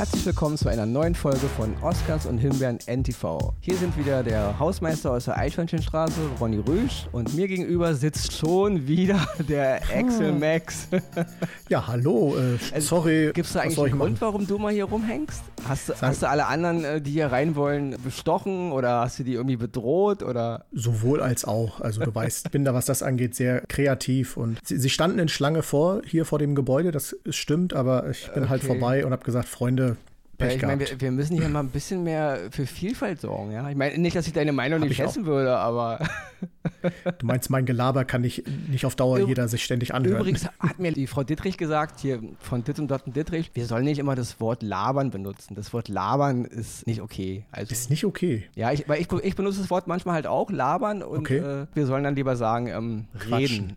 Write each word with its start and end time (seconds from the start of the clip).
Herzlich 0.00 0.24
willkommen 0.24 0.56
zu 0.56 0.66
einer 0.70 0.86
neuen 0.86 1.14
Folge 1.14 1.46
von 1.58 1.74
Oscars 1.82 2.24
und 2.24 2.38
Himbeeren 2.38 2.78
NTV. 2.86 3.52
Hier 3.60 3.76
sind 3.76 3.98
wieder 3.98 4.22
der 4.22 4.58
Hausmeister 4.58 5.10
aus 5.10 5.26
der 5.26 5.36
Eichhörnchenstraße, 5.36 6.14
Ronny 6.40 6.56
Rüsch, 6.56 7.06
und 7.12 7.34
mir 7.34 7.46
gegenüber 7.48 7.92
sitzt 7.94 8.32
schon 8.32 8.88
wieder 8.88 9.20
der 9.48 9.82
Axel 9.94 10.32
Max. 10.32 10.88
Ja, 11.68 11.86
hallo, 11.86 12.34
äh, 12.36 12.58
Also, 12.74 12.96
sorry. 12.96 13.30
Gibt 13.32 13.46
es 13.46 13.52
da 13.52 13.60
eigentlich 13.60 13.78
einen 13.78 13.98
Grund, 13.98 14.20
warum 14.20 14.44
du 14.44 14.58
mal 14.58 14.72
hier 14.72 14.86
rumhängst? 14.86 15.40
Hast, 15.68 15.88
du- 15.90 15.92
hast 16.00 16.20
du 16.22 16.28
alle 16.28 16.46
anderen, 16.46 16.82
äh, 16.82 17.00
die 17.00 17.12
hier 17.12 17.26
rein 17.28 17.54
wollen, 17.54 17.94
bestochen 18.02 18.72
oder 18.72 19.02
hast 19.02 19.20
du 19.20 19.22
die 19.22 19.34
irgendwie 19.34 19.56
bedroht 19.56 20.24
oder? 20.24 20.64
Sowohl 20.72 21.20
als 21.20 21.44
auch. 21.44 21.80
Also 21.80 22.00
du 22.02 22.12
weißt, 22.12 22.46
ich 22.46 22.50
bin 22.50 22.64
da, 22.64 22.74
was 22.74 22.86
das 22.86 23.04
angeht, 23.04 23.36
sehr 23.36 23.60
kreativ 23.68 24.36
und 24.36 24.58
sie, 24.64 24.78
sie 24.78 24.90
standen 24.90 25.20
in 25.20 25.28
Schlange 25.28 25.62
vor, 25.62 26.00
hier 26.04 26.24
vor 26.24 26.40
dem 26.40 26.56
Gebäude, 26.56 26.90
das 26.90 27.14
stimmt, 27.28 27.72
aber 27.74 28.08
ich 28.10 28.28
bin 28.32 28.48
halt 28.48 28.64
Okay. 28.64 28.72
vorbei 28.72 29.06
und 29.06 29.12
habe 29.12 29.22
gesagt, 29.24 29.46
Freunde, 29.46 29.89
Ja, 30.40 30.46
ich 30.48 30.62
meine, 30.62 30.80
wir, 30.80 31.00
wir 31.00 31.10
müssen 31.10 31.36
hier 31.36 31.48
mal 31.48 31.60
ein 31.60 31.70
bisschen 31.70 32.02
mehr 32.02 32.38
für 32.50 32.66
Vielfalt 32.66 33.20
sorgen, 33.20 33.52
ja. 33.52 33.68
Ich 33.68 33.76
meine 33.76 33.98
nicht, 33.98 34.16
dass 34.16 34.26
ich 34.26 34.32
deine 34.32 34.52
Meinung 34.52 34.80
nicht 34.80 34.92
ich 34.92 35.02
auch. 35.02 35.06
schätzen 35.06 35.26
würde, 35.26 35.56
aber 35.56 36.00
Du 37.18 37.26
meinst, 37.26 37.50
mein 37.50 37.66
Gelaber 37.66 38.04
kann 38.04 38.20
nicht, 38.22 38.44
nicht 38.68 38.86
auf 38.86 38.96
Dauer 38.96 39.18
Üb- 39.18 39.28
jeder 39.28 39.48
sich 39.48 39.64
ständig 39.64 39.94
anhören. 39.94 40.20
Übrigens 40.20 40.46
hat 40.58 40.78
mir 40.78 40.92
die 40.92 41.06
Frau 41.06 41.22
Dittrich 41.22 41.56
gesagt, 41.58 42.00
hier 42.00 42.20
von 42.38 42.64
Dit 42.64 42.78
und 42.78 42.88
Dott 42.90 43.02
und 43.06 43.16
Dittrich, 43.16 43.50
wir 43.54 43.66
sollen 43.66 43.84
nicht 43.84 43.98
immer 43.98 44.14
das 44.14 44.40
Wort 44.40 44.62
labern 44.62 45.10
benutzen. 45.10 45.54
Das 45.54 45.72
Wort 45.72 45.88
labern 45.88 46.44
ist 46.44 46.86
nicht 46.86 47.00
okay. 47.00 47.44
Also, 47.52 47.72
ist 47.72 47.90
nicht 47.90 48.04
okay. 48.04 48.44
ja, 48.54 48.72
ich, 48.72 48.88
weil 48.88 49.00
ich, 49.00 49.08
ich 49.22 49.36
benutze 49.36 49.58
das 49.60 49.70
Wort 49.70 49.86
manchmal 49.86 50.14
halt 50.14 50.26
auch, 50.26 50.50
labern, 50.50 51.02
und 51.02 51.20
Okay. 51.20 51.38
äh, 51.38 51.66
wir 51.74 51.86
sollen 51.86 52.04
dann 52.04 52.16
lieber 52.16 52.36
sagen, 52.36 52.66
ähm, 52.68 53.06
reden. 53.30 53.76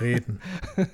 Reden. 0.00 0.40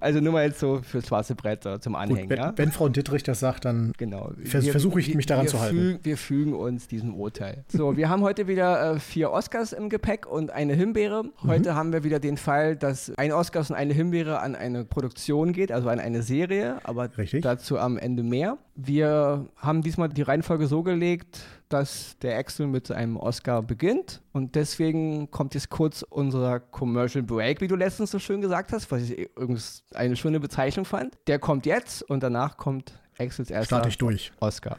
Also 0.00 0.20
nur 0.20 0.32
mal 0.32 0.44
jetzt 0.46 0.60
so 0.60 0.80
für 0.82 1.02
schwarze 1.02 1.34
Bretter 1.34 1.80
zum 1.80 1.94
Gut, 1.94 2.02
Anhängen, 2.02 2.30
wenn, 2.30 2.38
ja? 2.38 2.52
wenn 2.54 2.70
Frau 2.70 2.88
Dittrich 2.88 3.24
das 3.24 3.40
sagt, 3.40 3.64
dann 3.64 3.92
Genau. 3.98 4.30
Vers- 4.44 4.68
versuche 4.68 5.00
ich, 5.00 5.12
mich 5.16 5.26
daran 5.26 5.48
zu 5.48 5.58
halten. 5.58 5.76
Fügen, 5.76 5.98
wir 6.04 6.16
fügen 6.16 6.54
uns 6.54 6.86
diesem 6.86 7.14
Urteil. 7.16 7.64
So, 7.66 7.96
wir 7.96 8.08
haben 8.08 8.22
heute 8.22 8.46
wieder 8.46 8.92
äh, 8.94 9.00
vier 9.00 9.32
Oscars 9.32 9.72
im 9.72 9.88
Gepäck 9.88 10.26
und 10.26 10.50
eine 10.52 10.74
Himbeere. 10.88 11.24
Mhm. 11.24 11.30
Heute 11.46 11.74
haben 11.74 11.92
wir 11.92 12.02
wieder 12.02 12.18
den 12.18 12.36
Fall, 12.36 12.76
dass 12.76 13.12
ein 13.18 13.32
Oscars 13.32 13.70
und 13.70 13.76
eine 13.76 13.92
Himbeere 13.92 14.40
an 14.40 14.54
eine 14.54 14.84
Produktion 14.84 15.52
geht, 15.52 15.70
also 15.70 15.88
an 15.88 16.00
eine 16.00 16.22
Serie, 16.22 16.78
aber 16.84 17.10
Richtig. 17.18 17.42
dazu 17.42 17.78
am 17.78 17.98
Ende 17.98 18.22
mehr. 18.22 18.58
Wir 18.74 19.46
haben 19.56 19.82
diesmal 19.82 20.08
die 20.08 20.22
Reihenfolge 20.22 20.66
so 20.66 20.82
gelegt, 20.82 21.40
dass 21.68 22.16
der 22.22 22.38
Axel 22.38 22.66
mit 22.66 22.90
einem 22.90 23.16
Oscar 23.18 23.62
beginnt 23.62 24.22
und 24.32 24.54
deswegen 24.54 25.30
kommt 25.30 25.54
jetzt 25.54 25.68
kurz 25.68 26.02
unser 26.08 26.60
Commercial 26.60 27.22
Break, 27.22 27.60
wie 27.60 27.68
du 27.68 27.76
letztens 27.76 28.10
so 28.10 28.18
schön 28.18 28.40
gesagt 28.40 28.72
hast, 28.72 28.90
was 28.90 29.02
ich 29.02 29.18
übrigens 29.18 29.84
eine 29.94 30.16
schöne 30.16 30.40
Bezeichnung 30.40 30.86
fand. 30.86 31.14
Der 31.26 31.38
kommt 31.38 31.66
jetzt 31.66 32.02
und 32.02 32.22
danach 32.22 32.56
kommt 32.56 32.94
Axels 33.18 33.50
erster 33.50 33.86
ich 33.86 33.98
durch. 33.98 34.32
Oscar. 34.40 34.78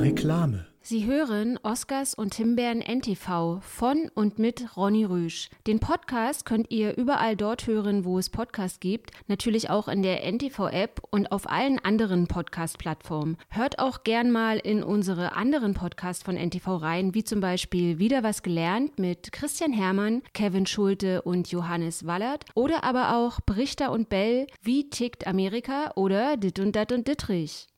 Reklame. 0.00 0.69
Sie 0.90 1.06
hören 1.06 1.56
Oscars 1.62 2.14
und 2.14 2.34
Himbeeren 2.34 2.80
NTV 2.80 3.60
von 3.60 4.10
und 4.12 4.40
mit 4.40 4.76
Ronny 4.76 5.04
Rüsch. 5.04 5.48
Den 5.68 5.78
Podcast 5.78 6.44
könnt 6.44 6.68
ihr 6.72 6.96
überall 6.96 7.36
dort 7.36 7.68
hören, 7.68 8.04
wo 8.04 8.18
es 8.18 8.28
Podcasts 8.28 8.80
gibt, 8.80 9.12
natürlich 9.28 9.70
auch 9.70 9.86
in 9.86 10.02
der 10.02 10.24
NTV-App 10.24 11.00
und 11.10 11.30
auf 11.30 11.48
allen 11.48 11.78
anderen 11.78 12.26
Podcast-Plattformen. 12.26 13.36
Hört 13.50 13.78
auch 13.78 14.02
gern 14.02 14.32
mal 14.32 14.58
in 14.58 14.82
unsere 14.82 15.36
anderen 15.36 15.74
Podcasts 15.74 16.24
von 16.24 16.34
NTV 16.34 16.82
rein, 16.82 17.14
wie 17.14 17.22
zum 17.22 17.38
Beispiel 17.38 18.00
Wieder 18.00 18.24
was 18.24 18.42
gelernt 18.42 18.98
mit 18.98 19.30
Christian 19.30 19.72
Hermann, 19.72 20.22
Kevin 20.34 20.66
Schulte 20.66 21.22
und 21.22 21.52
Johannes 21.52 22.04
Wallert 22.04 22.46
oder 22.56 22.82
aber 22.82 23.14
auch 23.14 23.38
Brichter 23.46 23.92
und 23.92 24.08
Bell, 24.08 24.48
Wie 24.60 24.90
tickt 24.90 25.28
Amerika 25.28 25.92
oder 25.94 26.36
Dit 26.36 26.58
und 26.58 26.74
Dat 26.74 26.90
und 26.90 27.06
Dittrich. 27.06 27.69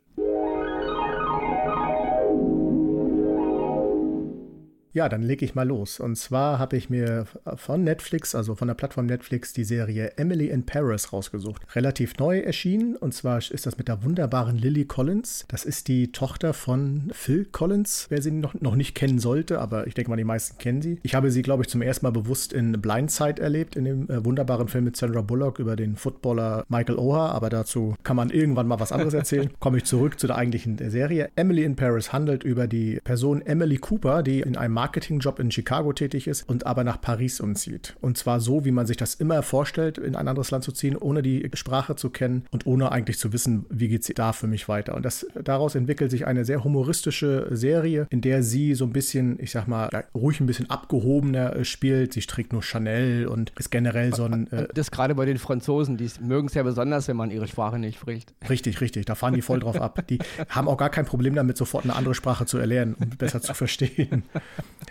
Ja, 4.94 5.08
dann 5.08 5.22
lege 5.22 5.44
ich 5.44 5.54
mal 5.54 5.66
los. 5.66 6.00
Und 6.00 6.16
zwar 6.16 6.58
habe 6.58 6.76
ich 6.76 6.90
mir 6.90 7.24
von 7.56 7.82
Netflix, 7.82 8.34
also 8.34 8.54
von 8.54 8.68
der 8.68 8.74
Plattform 8.74 9.06
Netflix, 9.06 9.54
die 9.54 9.64
Serie 9.64 10.12
Emily 10.16 10.48
in 10.48 10.66
Paris 10.66 11.12
rausgesucht. 11.14 11.62
Relativ 11.74 12.18
neu 12.18 12.40
erschienen. 12.40 12.96
Und 12.96 13.14
zwar 13.14 13.38
ist 13.38 13.64
das 13.64 13.78
mit 13.78 13.88
der 13.88 14.04
wunderbaren 14.04 14.58
Lily 14.58 14.84
Collins. 14.84 15.46
Das 15.48 15.64
ist 15.64 15.88
die 15.88 16.12
Tochter 16.12 16.52
von 16.52 17.10
Phil 17.14 17.46
Collins, 17.46 18.06
wer 18.10 18.20
sie 18.20 18.32
noch, 18.32 18.52
noch 18.60 18.76
nicht 18.76 18.94
kennen 18.94 19.18
sollte, 19.18 19.60
aber 19.60 19.86
ich 19.86 19.94
denke 19.94 20.10
mal, 20.10 20.16
die 20.16 20.24
meisten 20.24 20.58
kennen 20.58 20.82
sie. 20.82 20.98
Ich 21.02 21.14
habe 21.14 21.30
sie, 21.30 21.40
glaube 21.40 21.62
ich, 21.62 21.68
zum 21.70 21.80
ersten 21.80 22.04
Mal 22.04 22.10
bewusst 22.10 22.52
in 22.52 22.72
Blindside 22.72 23.40
erlebt, 23.40 23.76
in 23.76 23.84
dem 23.84 24.10
äh, 24.10 24.22
wunderbaren 24.24 24.68
Film 24.68 24.84
mit 24.84 24.96
Sandra 24.96 25.22
Bullock 25.22 25.58
über 25.58 25.74
den 25.74 25.96
Footballer 25.96 26.64
Michael 26.68 26.98
Oha. 26.98 27.30
Aber 27.30 27.48
dazu 27.48 27.94
kann 28.02 28.16
man 28.16 28.28
irgendwann 28.28 28.66
mal 28.68 28.78
was 28.78 28.92
anderes 28.92 29.14
erzählen. 29.14 29.50
Komme 29.58 29.78
ich 29.78 29.84
zurück 29.84 30.20
zu 30.20 30.26
der 30.26 30.36
eigentlichen 30.36 30.76
Serie. 30.90 31.30
Emily 31.34 31.64
in 31.64 31.76
Paris 31.76 32.12
handelt 32.12 32.44
über 32.44 32.66
die 32.66 33.00
Person 33.04 33.40
Emily 33.40 33.78
Cooper, 33.78 34.22
die 34.22 34.40
in 34.40 34.56
einem 34.58 34.74
Marketingjob 34.82 35.38
in 35.38 35.52
Chicago 35.52 35.92
tätig 35.92 36.26
ist 36.26 36.48
und 36.48 36.66
aber 36.66 36.82
nach 36.82 37.00
Paris 37.00 37.38
umzieht. 37.38 37.94
Und 38.00 38.18
zwar 38.18 38.40
so, 38.40 38.64
wie 38.64 38.72
man 38.72 38.84
sich 38.84 38.96
das 38.96 39.14
immer 39.14 39.44
vorstellt, 39.44 39.96
in 39.96 40.16
ein 40.16 40.26
anderes 40.26 40.50
Land 40.50 40.64
zu 40.64 40.72
ziehen, 40.72 40.96
ohne 40.96 41.22
die 41.22 41.48
Sprache 41.54 41.94
zu 41.94 42.10
kennen 42.10 42.46
und 42.50 42.66
ohne 42.66 42.90
eigentlich 42.90 43.16
zu 43.16 43.32
wissen, 43.32 43.64
wie 43.70 43.86
geht 43.86 44.02
es 44.02 44.12
da 44.12 44.32
für 44.32 44.48
mich 44.48 44.68
weiter. 44.68 44.96
Und 44.96 45.04
das, 45.04 45.24
daraus 45.40 45.76
entwickelt 45.76 46.10
sich 46.10 46.26
eine 46.26 46.44
sehr 46.44 46.64
humoristische 46.64 47.46
Serie, 47.52 48.08
in 48.10 48.22
der 48.22 48.42
sie 48.42 48.74
so 48.74 48.84
ein 48.84 48.92
bisschen, 48.92 49.38
ich 49.38 49.52
sag 49.52 49.68
mal, 49.68 49.88
ja, 49.92 50.02
ruhig 50.16 50.40
ein 50.40 50.46
bisschen 50.46 50.68
abgehobener 50.68 51.54
äh, 51.54 51.64
spielt. 51.64 52.14
Sie 52.14 52.20
trägt 52.22 52.52
nur 52.52 52.64
Chanel 52.64 53.28
und 53.28 53.52
ist 53.60 53.70
generell 53.70 54.12
so 54.12 54.24
ein 54.24 54.50
äh, 54.50 54.66
Das 54.74 54.90
gerade 54.90 55.14
bei 55.14 55.26
den 55.26 55.38
Franzosen, 55.38 55.96
die 55.96 56.10
mögen 56.20 56.48
es 56.48 56.54
ja 56.54 56.64
besonders, 56.64 57.06
wenn 57.06 57.16
man 57.16 57.30
ihre 57.30 57.46
Sprache 57.46 57.78
nicht 57.78 58.00
spricht. 58.00 58.34
Richtig, 58.50 58.80
richtig. 58.80 59.06
Da 59.06 59.14
fahren 59.14 59.34
die 59.34 59.42
voll 59.42 59.60
drauf 59.60 59.80
ab. 59.80 60.04
Die 60.08 60.18
haben 60.48 60.66
auch 60.66 60.76
gar 60.76 60.90
kein 60.90 61.04
Problem 61.04 61.36
damit, 61.36 61.56
sofort 61.56 61.84
eine 61.84 61.94
andere 61.94 62.16
Sprache 62.16 62.46
zu 62.46 62.58
erlernen, 62.58 62.96
um 62.98 63.10
besser 63.10 63.40
zu 63.40 63.54
verstehen. 63.54 64.24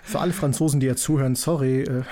Für 0.04 0.20
alle 0.20 0.34
Franzosen, 0.34 0.80
die 0.80 0.88
jetzt 0.88 1.04
zuhören, 1.04 1.36
sorry. 1.36 1.82
Äh, 1.82 2.04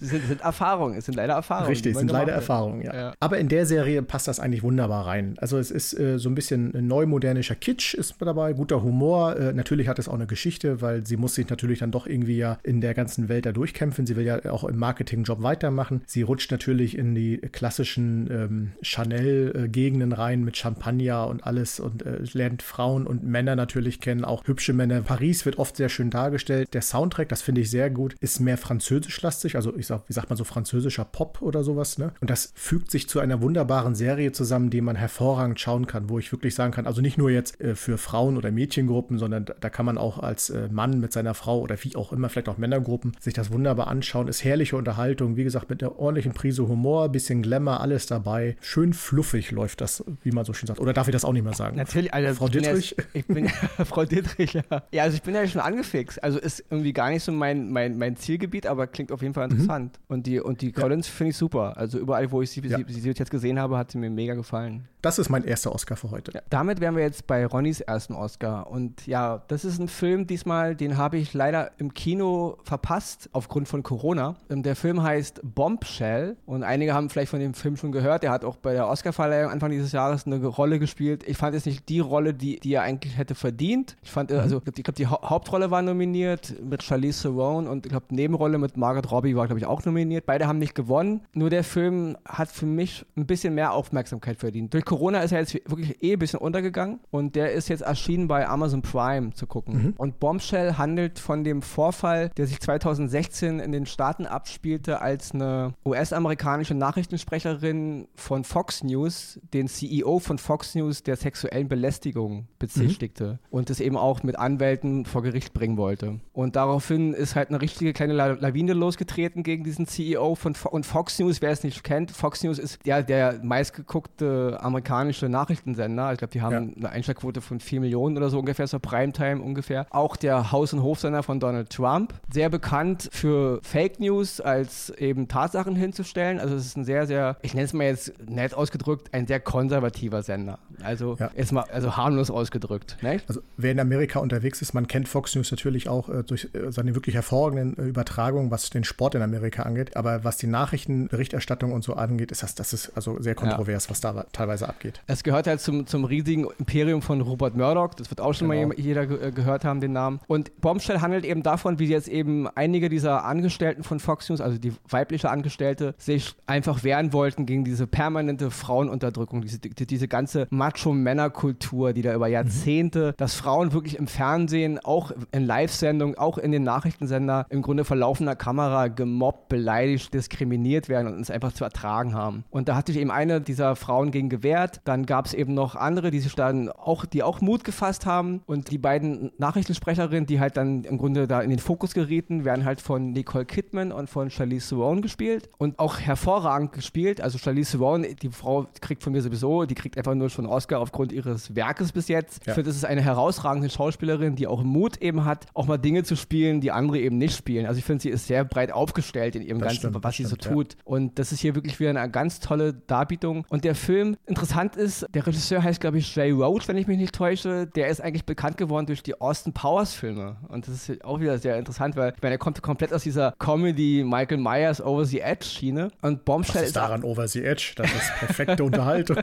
Das 0.00 0.10
sind, 0.10 0.26
sind 0.26 0.40
Erfahrungen, 0.42 0.98
es 0.98 1.06
sind 1.06 1.14
leider 1.14 1.32
Erfahrungen. 1.34 1.68
richtig, 1.68 1.94
man 1.94 2.00
sind 2.00 2.10
leider. 2.12 2.32
Erfahrungen, 2.32 2.82
ja. 2.82 2.94
Ja. 2.94 3.14
Aber 3.20 3.38
in 3.38 3.48
der 3.48 3.64
Serie 3.64 4.02
passt 4.02 4.28
das 4.28 4.38
eigentlich 4.38 4.62
wunderbar 4.62 5.06
rein. 5.06 5.34
Also 5.38 5.56
es 5.58 5.70
ist 5.70 5.98
äh, 5.98 6.18
so 6.18 6.28
ein 6.28 6.34
bisschen 6.34 6.72
neumodernischer 6.86 7.54
Kitsch 7.54 7.94
ist 7.94 8.16
dabei, 8.20 8.52
guter 8.52 8.82
Humor. 8.82 9.36
Äh, 9.36 9.52
natürlich 9.54 9.88
hat 9.88 9.98
es 9.98 10.08
auch 10.08 10.14
eine 10.14 10.26
Geschichte, 10.26 10.82
weil 10.82 11.06
sie 11.06 11.16
muss 11.16 11.34
sich 11.36 11.48
natürlich 11.48 11.78
dann 11.78 11.90
doch 11.90 12.06
irgendwie 12.06 12.36
ja 12.36 12.58
in 12.64 12.80
der 12.82 12.92
ganzen 12.92 13.28
Welt 13.30 13.46
da 13.46 13.52
durchkämpfen. 13.52 14.04
Sie 14.06 14.16
will 14.16 14.26
ja 14.26 14.44
auch 14.50 14.64
im 14.64 14.76
Marketingjob 14.76 15.42
weitermachen. 15.42 16.02
Sie 16.06 16.22
rutscht 16.22 16.50
natürlich 16.50 16.98
in 16.98 17.14
die 17.14 17.38
klassischen 17.38 18.28
ähm, 18.30 18.72
Chanel-Gegenden 18.82 20.12
rein 20.12 20.44
mit 20.44 20.56
Champagner 20.56 21.26
und 21.28 21.44
alles 21.46 21.80
und 21.80 22.04
äh, 22.04 22.18
lernt 22.32 22.62
Frauen 22.62 23.06
und 23.06 23.24
Männer 23.24 23.56
natürlich 23.56 24.00
kennen, 24.00 24.24
auch 24.24 24.46
hübsche 24.46 24.72
Männer. 24.72 25.00
Paris 25.02 25.44
wird 25.46 25.58
oft 25.58 25.76
sehr 25.76 25.88
schön 25.88 26.10
dargestellt. 26.10 26.74
Der 26.74 26.82
Soundtrack, 26.96 27.28
das 27.28 27.42
finde 27.42 27.60
ich 27.60 27.70
sehr 27.70 27.90
gut, 27.90 28.14
ist 28.20 28.40
mehr 28.40 28.56
französischlastig, 28.56 29.56
also 29.56 29.76
ich 29.76 29.86
sag, 29.86 30.08
wie 30.08 30.14
sagt 30.14 30.30
man 30.30 30.36
so, 30.38 30.44
französischer 30.44 31.04
Pop 31.04 31.42
oder 31.42 31.62
sowas, 31.62 31.98
ne? 31.98 32.12
Und 32.20 32.30
das 32.30 32.52
fügt 32.54 32.90
sich 32.90 33.06
zu 33.06 33.20
einer 33.20 33.42
wunderbaren 33.42 33.94
Serie 33.94 34.32
zusammen, 34.32 34.70
die 34.70 34.80
man 34.80 34.96
hervorragend 34.96 35.60
schauen 35.60 35.86
kann, 35.86 36.08
wo 36.08 36.18
ich 36.18 36.32
wirklich 36.32 36.54
sagen 36.54 36.72
kann, 36.72 36.86
also 36.86 37.02
nicht 37.02 37.18
nur 37.18 37.30
jetzt 37.30 37.60
äh, 37.60 37.74
für 37.74 37.98
Frauen 37.98 38.38
oder 38.38 38.50
Mädchengruppen, 38.50 39.18
sondern 39.18 39.44
da, 39.44 39.54
da 39.60 39.68
kann 39.68 39.84
man 39.84 39.98
auch 39.98 40.18
als 40.18 40.48
äh, 40.48 40.68
Mann 40.70 40.98
mit 40.98 41.12
seiner 41.12 41.34
Frau 41.34 41.60
oder 41.60 41.76
wie 41.82 41.94
auch 41.96 42.12
immer, 42.12 42.30
vielleicht 42.30 42.48
auch 42.48 42.56
Männergruppen, 42.56 43.12
sich 43.20 43.34
das 43.34 43.52
wunderbar 43.52 43.88
anschauen. 43.88 44.26
Ist 44.26 44.42
herrliche 44.42 44.76
Unterhaltung, 44.76 45.36
wie 45.36 45.44
gesagt, 45.44 45.68
mit 45.68 45.82
einer 45.82 45.98
ordentlichen 45.98 46.32
Prise 46.32 46.66
Humor, 46.66 47.10
bisschen 47.10 47.42
Glamour, 47.42 47.82
alles 47.82 48.06
dabei. 48.06 48.56
Schön 48.62 48.94
fluffig 48.94 49.50
läuft 49.50 49.82
das, 49.82 50.02
wie 50.22 50.30
man 50.30 50.46
so 50.46 50.54
schön 50.54 50.66
sagt. 50.66 50.80
Oder 50.80 50.94
darf 50.94 51.08
ich 51.08 51.12
das 51.12 51.26
auch 51.26 51.34
nicht 51.34 51.44
mehr 51.44 51.54
sagen? 51.54 51.76
Natürlich, 51.76 52.14
also 52.14 52.34
Frau 52.36 52.46
ich 52.46 52.52
bin 52.52 52.62
Dittrich? 52.62 52.94
Ja, 52.96 53.04
ich 53.12 53.26
bin 53.26 53.44
ja, 53.44 53.50
Frau 53.84 54.04
Dittrich, 54.06 54.54
ja. 54.54 54.62
Ja, 54.92 55.02
also 55.02 55.16
ich 55.16 55.22
bin 55.22 55.34
ja 55.34 55.46
schon 55.46 55.60
angefixt. 55.60 56.24
Also 56.24 56.38
ist 56.38 56.64
irgendwie 56.70 56.85
gar 56.92 57.10
nicht 57.10 57.22
so 57.22 57.32
mein, 57.32 57.70
mein, 57.70 57.96
mein 57.98 58.16
Zielgebiet, 58.16 58.66
aber 58.66 58.86
klingt 58.86 59.12
auf 59.12 59.22
jeden 59.22 59.34
Fall 59.34 59.50
interessant. 59.50 59.98
Und 60.08 60.26
die, 60.26 60.40
und 60.40 60.60
die 60.60 60.72
Collins 60.72 61.06
finde 61.08 61.30
ich 61.30 61.36
super. 61.36 61.76
Also 61.76 61.98
überall, 61.98 62.30
wo 62.30 62.42
ich 62.42 62.50
sie, 62.50 62.60
Ja. 62.60 62.78
sie, 62.86 63.00
sie 63.00 63.08
jetzt 63.08 63.30
gesehen 63.30 63.58
habe, 63.58 63.76
hat 63.78 63.90
sie 63.90 63.98
mir 63.98 64.10
mega 64.10 64.34
gefallen. 64.34 64.88
Das 65.06 65.20
ist 65.20 65.28
mein 65.30 65.44
erster 65.44 65.72
Oscar 65.72 65.94
für 65.94 66.10
heute. 66.10 66.32
Ja, 66.34 66.40
damit 66.50 66.80
wären 66.80 66.96
wir 66.96 67.04
jetzt 67.04 67.28
bei 67.28 67.46
Ronnys 67.46 67.80
ersten 67.80 68.12
Oscar. 68.12 68.68
Und 68.68 69.06
ja, 69.06 69.40
das 69.46 69.64
ist 69.64 69.78
ein 69.78 69.86
Film 69.86 70.26
diesmal, 70.26 70.74
den 70.74 70.96
habe 70.96 71.16
ich 71.16 71.32
leider 71.32 71.70
im 71.78 71.94
Kino 71.94 72.56
verpasst, 72.64 73.30
aufgrund 73.32 73.68
von 73.68 73.84
Corona. 73.84 74.34
Ähm, 74.50 74.64
Der 74.64 74.74
Film 74.74 75.04
heißt 75.04 75.42
Bombshell. 75.44 76.36
Und 76.44 76.64
einige 76.64 76.92
haben 76.92 77.08
vielleicht 77.08 77.30
von 77.30 77.38
dem 77.38 77.54
Film 77.54 77.76
schon 77.76 77.92
gehört. 77.92 78.24
Er 78.24 78.32
hat 78.32 78.44
auch 78.44 78.56
bei 78.56 78.72
der 78.72 78.88
Oscarverleihung 78.88 79.52
Anfang 79.52 79.70
dieses 79.70 79.92
Jahres 79.92 80.26
eine 80.26 80.44
Rolle 80.44 80.80
gespielt. 80.80 81.22
Ich 81.24 81.36
fand 81.36 81.54
es 81.54 81.66
nicht 81.66 81.88
die 81.88 82.00
Rolle, 82.00 82.34
die, 82.34 82.58
die 82.58 82.74
er 82.74 82.82
eigentlich 82.82 83.16
hätte 83.16 83.36
verdient. 83.36 83.96
Ich 84.02 84.10
fand, 84.10 84.32
äh, 84.32 84.38
also, 84.38 84.60
ich 84.66 84.82
glaube, 84.82 84.92
die 84.94 85.06
Hau- 85.06 85.22
Hauptrolle 85.22 85.70
war 85.70 85.82
nominiert 85.82 86.56
mit 86.68 86.82
Charlize 86.82 87.22
Theron 87.22 87.68
und 87.68 87.86
ich 87.86 87.90
glaube, 87.92 88.06
Nebenrolle 88.10 88.58
mit 88.58 88.76
Margot 88.76 89.08
Robbie 89.12 89.36
war, 89.36 89.46
glaube 89.46 89.60
ich, 89.60 89.66
auch 89.66 89.84
nominiert. 89.84 90.26
Beide 90.26 90.48
haben 90.48 90.58
nicht 90.58 90.74
gewonnen. 90.74 91.20
Nur 91.32 91.48
der 91.48 91.62
Film 91.62 92.16
hat 92.26 92.48
für 92.50 92.66
mich 92.66 93.06
ein 93.16 93.26
bisschen 93.26 93.54
mehr 93.54 93.72
Aufmerksamkeit 93.72 94.38
verdient. 94.38 94.74
Durch 94.74 94.84
Corona 94.84 94.95
Corona 94.96 95.20
ist 95.20 95.32
er 95.32 95.40
jetzt 95.40 95.52
wirklich 95.68 96.02
eh 96.02 96.14
ein 96.14 96.18
bisschen 96.18 96.40
untergegangen 96.40 97.00
und 97.10 97.36
der 97.36 97.52
ist 97.52 97.68
jetzt 97.68 97.82
erschienen 97.82 98.28
bei 98.28 98.48
Amazon 98.48 98.80
Prime 98.80 99.34
zu 99.34 99.46
gucken. 99.46 99.74
Mhm. 99.74 99.94
Und 99.98 100.20
Bombshell 100.20 100.78
handelt 100.78 101.18
von 101.18 101.44
dem 101.44 101.60
Vorfall, 101.60 102.30
der 102.38 102.46
sich 102.46 102.60
2016 102.60 103.60
in 103.60 103.72
den 103.72 103.84
Staaten 103.84 104.24
abspielte, 104.24 105.02
als 105.02 105.32
eine 105.32 105.74
US-amerikanische 105.84 106.72
Nachrichtensprecherin 106.72 108.08
von 108.14 108.44
Fox 108.44 108.82
News 108.84 109.38
den 109.52 109.68
CEO 109.68 110.18
von 110.18 110.38
Fox 110.38 110.74
News 110.74 111.02
der 111.02 111.16
sexuellen 111.16 111.68
Belästigung 111.68 112.48
bezichtigte 112.58 113.32
mhm. 113.32 113.38
und 113.50 113.68
es 113.68 113.80
eben 113.80 113.98
auch 113.98 114.22
mit 114.22 114.38
Anwälten 114.38 115.04
vor 115.04 115.22
Gericht 115.22 115.52
bringen 115.52 115.76
wollte. 115.76 116.20
Und 116.32 116.56
daraufhin 116.56 117.12
ist 117.12 117.36
halt 117.36 117.50
eine 117.50 117.60
richtige 117.60 117.92
kleine 117.92 118.14
Lawine 118.14 118.72
losgetreten 118.72 119.42
gegen 119.42 119.62
diesen 119.62 119.86
CEO 119.86 120.36
von 120.36 120.54
Fo 120.54 120.70
und 120.70 120.86
Fox 120.86 121.18
News, 121.18 121.42
wer 121.42 121.50
es 121.50 121.64
nicht 121.64 121.84
kennt, 121.84 122.12
Fox 122.12 122.42
News 122.42 122.58
ist 122.58 122.78
ja 122.86 123.02
der 123.02 123.40
meistgeguckte 123.42 124.56
amerikanische 124.62 124.85
Nachrichtensender. 125.28 126.12
Ich 126.12 126.18
glaube, 126.18 126.32
die 126.32 126.42
haben 126.42 126.52
ja. 126.52 126.76
eine 126.76 126.90
Einschlagquote 126.90 127.40
von 127.40 127.60
4 127.60 127.80
Millionen 127.80 128.16
oder 128.16 128.30
so 128.30 128.38
ungefähr, 128.38 128.66
so 128.66 128.78
Primetime 128.78 129.42
ungefähr. 129.42 129.86
Auch 129.90 130.16
der 130.16 130.52
Haus- 130.52 130.72
und 130.72 130.82
Hofsender 130.82 131.22
von 131.22 131.40
Donald 131.40 131.70
Trump. 131.70 132.14
Sehr 132.30 132.48
bekannt 132.48 133.08
für 133.12 133.60
Fake 133.62 134.00
News 134.00 134.40
als 134.40 134.90
eben 134.90 135.28
Tatsachen 135.28 135.76
hinzustellen. 135.76 136.38
Also 136.38 136.54
es 136.54 136.66
ist 136.66 136.76
ein 136.76 136.84
sehr, 136.84 137.06
sehr, 137.06 137.36
ich 137.42 137.54
nenne 137.54 137.66
es 137.66 137.72
mal 137.72 137.84
jetzt 137.84 138.12
nett 138.28 138.54
ausgedrückt, 138.54 139.12
ein 139.12 139.26
sehr 139.26 139.40
konservativer 139.40 140.22
Sender. 140.22 140.58
Also 140.82 141.16
ja. 141.18 141.30
jetzt 141.36 141.52
mal, 141.52 141.64
also 141.72 141.96
harmlos 141.96 142.30
ausgedrückt. 142.30 142.98
Ne? 143.02 143.20
Also 143.28 143.40
wer 143.56 143.72
in 143.72 143.80
Amerika 143.80 144.18
unterwegs 144.20 144.62
ist, 144.62 144.74
man 144.74 144.86
kennt 144.86 145.08
Fox 145.08 145.34
News 145.34 145.50
natürlich 145.50 145.88
auch 145.88 146.08
äh, 146.08 146.22
durch 146.22 146.48
äh, 146.54 146.70
seine 146.70 146.94
wirklich 146.94 147.14
hervorragenden 147.14 147.76
äh, 147.78 147.88
Übertragungen, 147.88 148.50
was 148.50 148.70
den 148.70 148.84
Sport 148.84 149.14
in 149.14 149.22
Amerika 149.22 149.62
angeht. 149.62 149.96
Aber 149.96 150.24
was 150.24 150.36
die 150.36 150.46
Nachrichtenberichterstattung 150.46 151.72
und 151.72 151.82
so 151.84 151.94
angeht, 151.94 152.32
ist 152.32 152.42
das, 152.42 152.54
das 152.54 152.72
ist 152.72 152.92
also 152.94 153.20
sehr 153.20 153.34
kontrovers, 153.34 153.84
ja. 153.84 153.90
was 153.90 154.00
da 154.00 154.26
teilweise 154.32 154.65
abgeht. 154.68 155.02
Es 155.06 155.22
gehört 155.22 155.46
halt 155.46 155.60
zum, 155.60 155.86
zum 155.86 156.04
riesigen 156.04 156.46
Imperium 156.58 157.02
von 157.02 157.20
Robert 157.20 157.56
Murdoch. 157.56 157.94
Das 157.94 158.10
wird 158.10 158.20
auch 158.20 158.32
schon 158.32 158.48
genau. 158.48 158.68
mal 158.68 158.78
jeder 158.78 159.02
äh, 159.02 159.30
gehört 159.30 159.64
haben, 159.64 159.80
den 159.80 159.92
Namen. 159.92 160.20
Und 160.26 160.60
Bombshell 160.60 161.00
handelt 161.00 161.24
eben 161.24 161.42
davon, 161.42 161.78
wie 161.78 161.86
jetzt 161.86 162.08
eben 162.08 162.48
einige 162.48 162.88
dieser 162.88 163.24
Angestellten 163.24 163.82
von 163.82 164.00
Fox 164.00 164.28
News, 164.28 164.40
also 164.40 164.58
die 164.58 164.72
weibliche 164.88 165.30
Angestellte, 165.30 165.94
sich 165.98 166.34
einfach 166.46 166.84
wehren 166.84 167.12
wollten 167.12 167.46
gegen 167.46 167.64
diese 167.64 167.86
permanente 167.86 168.50
Frauenunterdrückung, 168.50 169.42
diese, 169.42 169.58
die, 169.58 169.86
diese 169.86 170.08
ganze 170.08 170.46
Macho-Männer-Kultur, 170.50 171.92
die 171.92 172.02
da 172.02 172.14
über 172.14 172.28
Jahrzehnte, 172.28 173.08
mhm. 173.12 173.16
dass 173.16 173.34
Frauen 173.34 173.72
wirklich 173.72 173.98
im 173.98 174.06
Fernsehen, 174.06 174.78
auch 174.78 175.12
in 175.32 175.44
Live-Sendungen, 175.44 176.18
auch 176.18 176.38
in 176.38 176.52
den 176.52 176.62
Nachrichtensender 176.62 177.46
im 177.50 177.62
Grunde 177.62 177.84
vor 177.84 177.96
laufender 177.96 178.36
Kamera 178.36 178.88
gemobbt, 178.88 179.48
beleidigt, 179.48 180.12
diskriminiert 180.14 180.88
werden 180.88 181.08
und 181.08 181.14
uns 181.14 181.30
einfach 181.30 181.52
zu 181.52 181.64
ertragen 181.64 182.14
haben. 182.14 182.44
Und 182.50 182.68
da 182.68 182.76
hatte 182.76 182.92
ich 182.92 182.98
eben 182.98 183.10
eine 183.10 183.40
dieser 183.40 183.76
Frauen 183.76 184.10
gegen 184.10 184.28
gewehrt. 184.28 184.55
Dann 184.84 185.06
gab 185.06 185.26
es 185.26 185.34
eben 185.34 185.54
noch 185.54 185.76
andere, 185.76 186.10
die 186.10 186.20
sich 186.20 186.34
dann 186.34 186.68
auch, 186.70 187.04
die 187.04 187.22
auch 187.22 187.40
Mut 187.40 187.64
gefasst 187.64 188.06
haben. 188.06 188.42
Und 188.46 188.70
die 188.70 188.78
beiden 188.78 189.32
Nachrichtensprecherinnen, 189.38 190.26
die 190.26 190.40
halt 190.40 190.56
dann 190.56 190.84
im 190.84 190.98
Grunde 190.98 191.26
da 191.26 191.40
in 191.40 191.50
den 191.50 191.58
Fokus 191.58 191.94
gerieten, 191.94 192.44
werden 192.44 192.64
halt 192.64 192.80
von 192.80 193.12
Nicole 193.12 193.44
Kidman 193.44 193.92
und 193.92 194.08
von 194.08 194.30
Charlize 194.30 194.70
Theron 194.70 195.02
gespielt 195.02 195.48
und 195.58 195.78
auch 195.78 196.00
hervorragend 196.00 196.72
gespielt. 196.72 197.20
Also 197.20 197.38
Charlize 197.38 197.72
Theron, 197.72 198.06
die 198.22 198.30
Frau 198.30 198.66
kriegt 198.80 199.02
von 199.02 199.12
mir 199.12 199.22
sowieso, 199.22 199.64
die 199.64 199.74
kriegt 199.74 199.96
einfach 199.98 200.14
nur 200.14 200.30
schon 200.30 200.46
Oscar 200.46 200.80
aufgrund 200.80 201.12
ihres 201.12 201.54
Werkes 201.54 201.92
bis 201.92 202.08
jetzt. 202.08 202.46
Ja. 202.46 202.52
Ich 202.52 202.54
finde, 202.54 202.70
das 202.70 202.76
ist 202.76 202.84
eine 202.84 203.02
herausragende 203.02 203.70
Schauspielerin, 203.70 204.36
die 204.36 204.46
auch 204.46 204.62
Mut 204.62 204.98
eben 204.98 205.24
hat, 205.24 205.46
auch 205.54 205.66
mal 205.66 205.78
Dinge 205.78 206.02
zu 206.02 206.16
spielen, 206.16 206.60
die 206.60 206.72
andere 206.72 206.98
eben 206.98 207.18
nicht 207.18 207.36
spielen. 207.36 207.66
Also 207.66 207.78
ich 207.78 207.84
finde, 207.84 208.02
sie 208.02 208.10
ist 208.10 208.26
sehr 208.26 208.44
breit 208.44 208.72
aufgestellt 208.72 209.36
in 209.36 209.42
ihrem 209.42 209.58
das 209.58 209.68
Ganzen, 209.68 209.80
stimmt, 209.90 210.04
was 210.04 210.16
sie 210.16 210.24
stimmt, 210.24 210.42
so 210.42 210.50
tut. 210.50 210.74
Ja. 210.74 210.80
Und 210.84 211.18
das 211.18 211.32
ist 211.32 211.40
hier 211.40 211.54
wirklich 211.54 211.78
wieder 211.78 211.90
eine 211.90 212.10
ganz 212.10 212.40
tolle 212.40 212.72
Darbietung. 212.74 213.44
Und 213.48 213.64
der 213.64 213.74
Film, 213.74 214.16
interessant 214.26 214.45
ist, 214.76 215.06
der 215.14 215.26
Regisseur 215.26 215.62
heißt, 215.62 215.80
glaube 215.80 215.98
ich, 215.98 216.14
Jay 216.14 216.30
Roach, 216.30 216.68
wenn 216.68 216.76
ich 216.76 216.86
mich 216.86 216.98
nicht 216.98 217.14
täusche. 217.14 217.66
Der 217.66 217.88
ist 217.88 218.00
eigentlich 218.00 218.24
bekannt 218.24 218.56
geworden 218.56 218.86
durch 218.86 219.02
die 219.02 219.20
Austin 219.20 219.52
Powers 219.52 219.94
Filme. 219.94 220.36
Und 220.48 220.68
das 220.68 220.88
ist 220.88 221.04
auch 221.04 221.20
wieder 221.20 221.38
sehr 221.38 221.58
interessant, 221.58 221.96
weil 221.96 222.12
ich 222.16 222.22
meine, 222.22 222.34
er 222.34 222.38
kommt 222.38 222.60
komplett 222.62 222.92
aus 222.92 223.02
dieser 223.02 223.32
Comedy 223.38 224.04
Michael 224.04 224.38
Myers 224.38 224.80
Over 224.80 225.04
the 225.04 225.20
Edge 225.20 225.46
Schiene. 225.46 225.88
Und 226.02 226.24
Bombshell 226.24 226.62
Was 226.62 226.68
ist 226.68 226.76
daran 226.76 227.04
Over 227.04 227.28
the 227.28 227.44
Edge? 227.44 227.72
Das 227.76 227.90
ist 227.90 228.14
perfekte 228.18 228.64
Unterhaltung. 228.64 229.18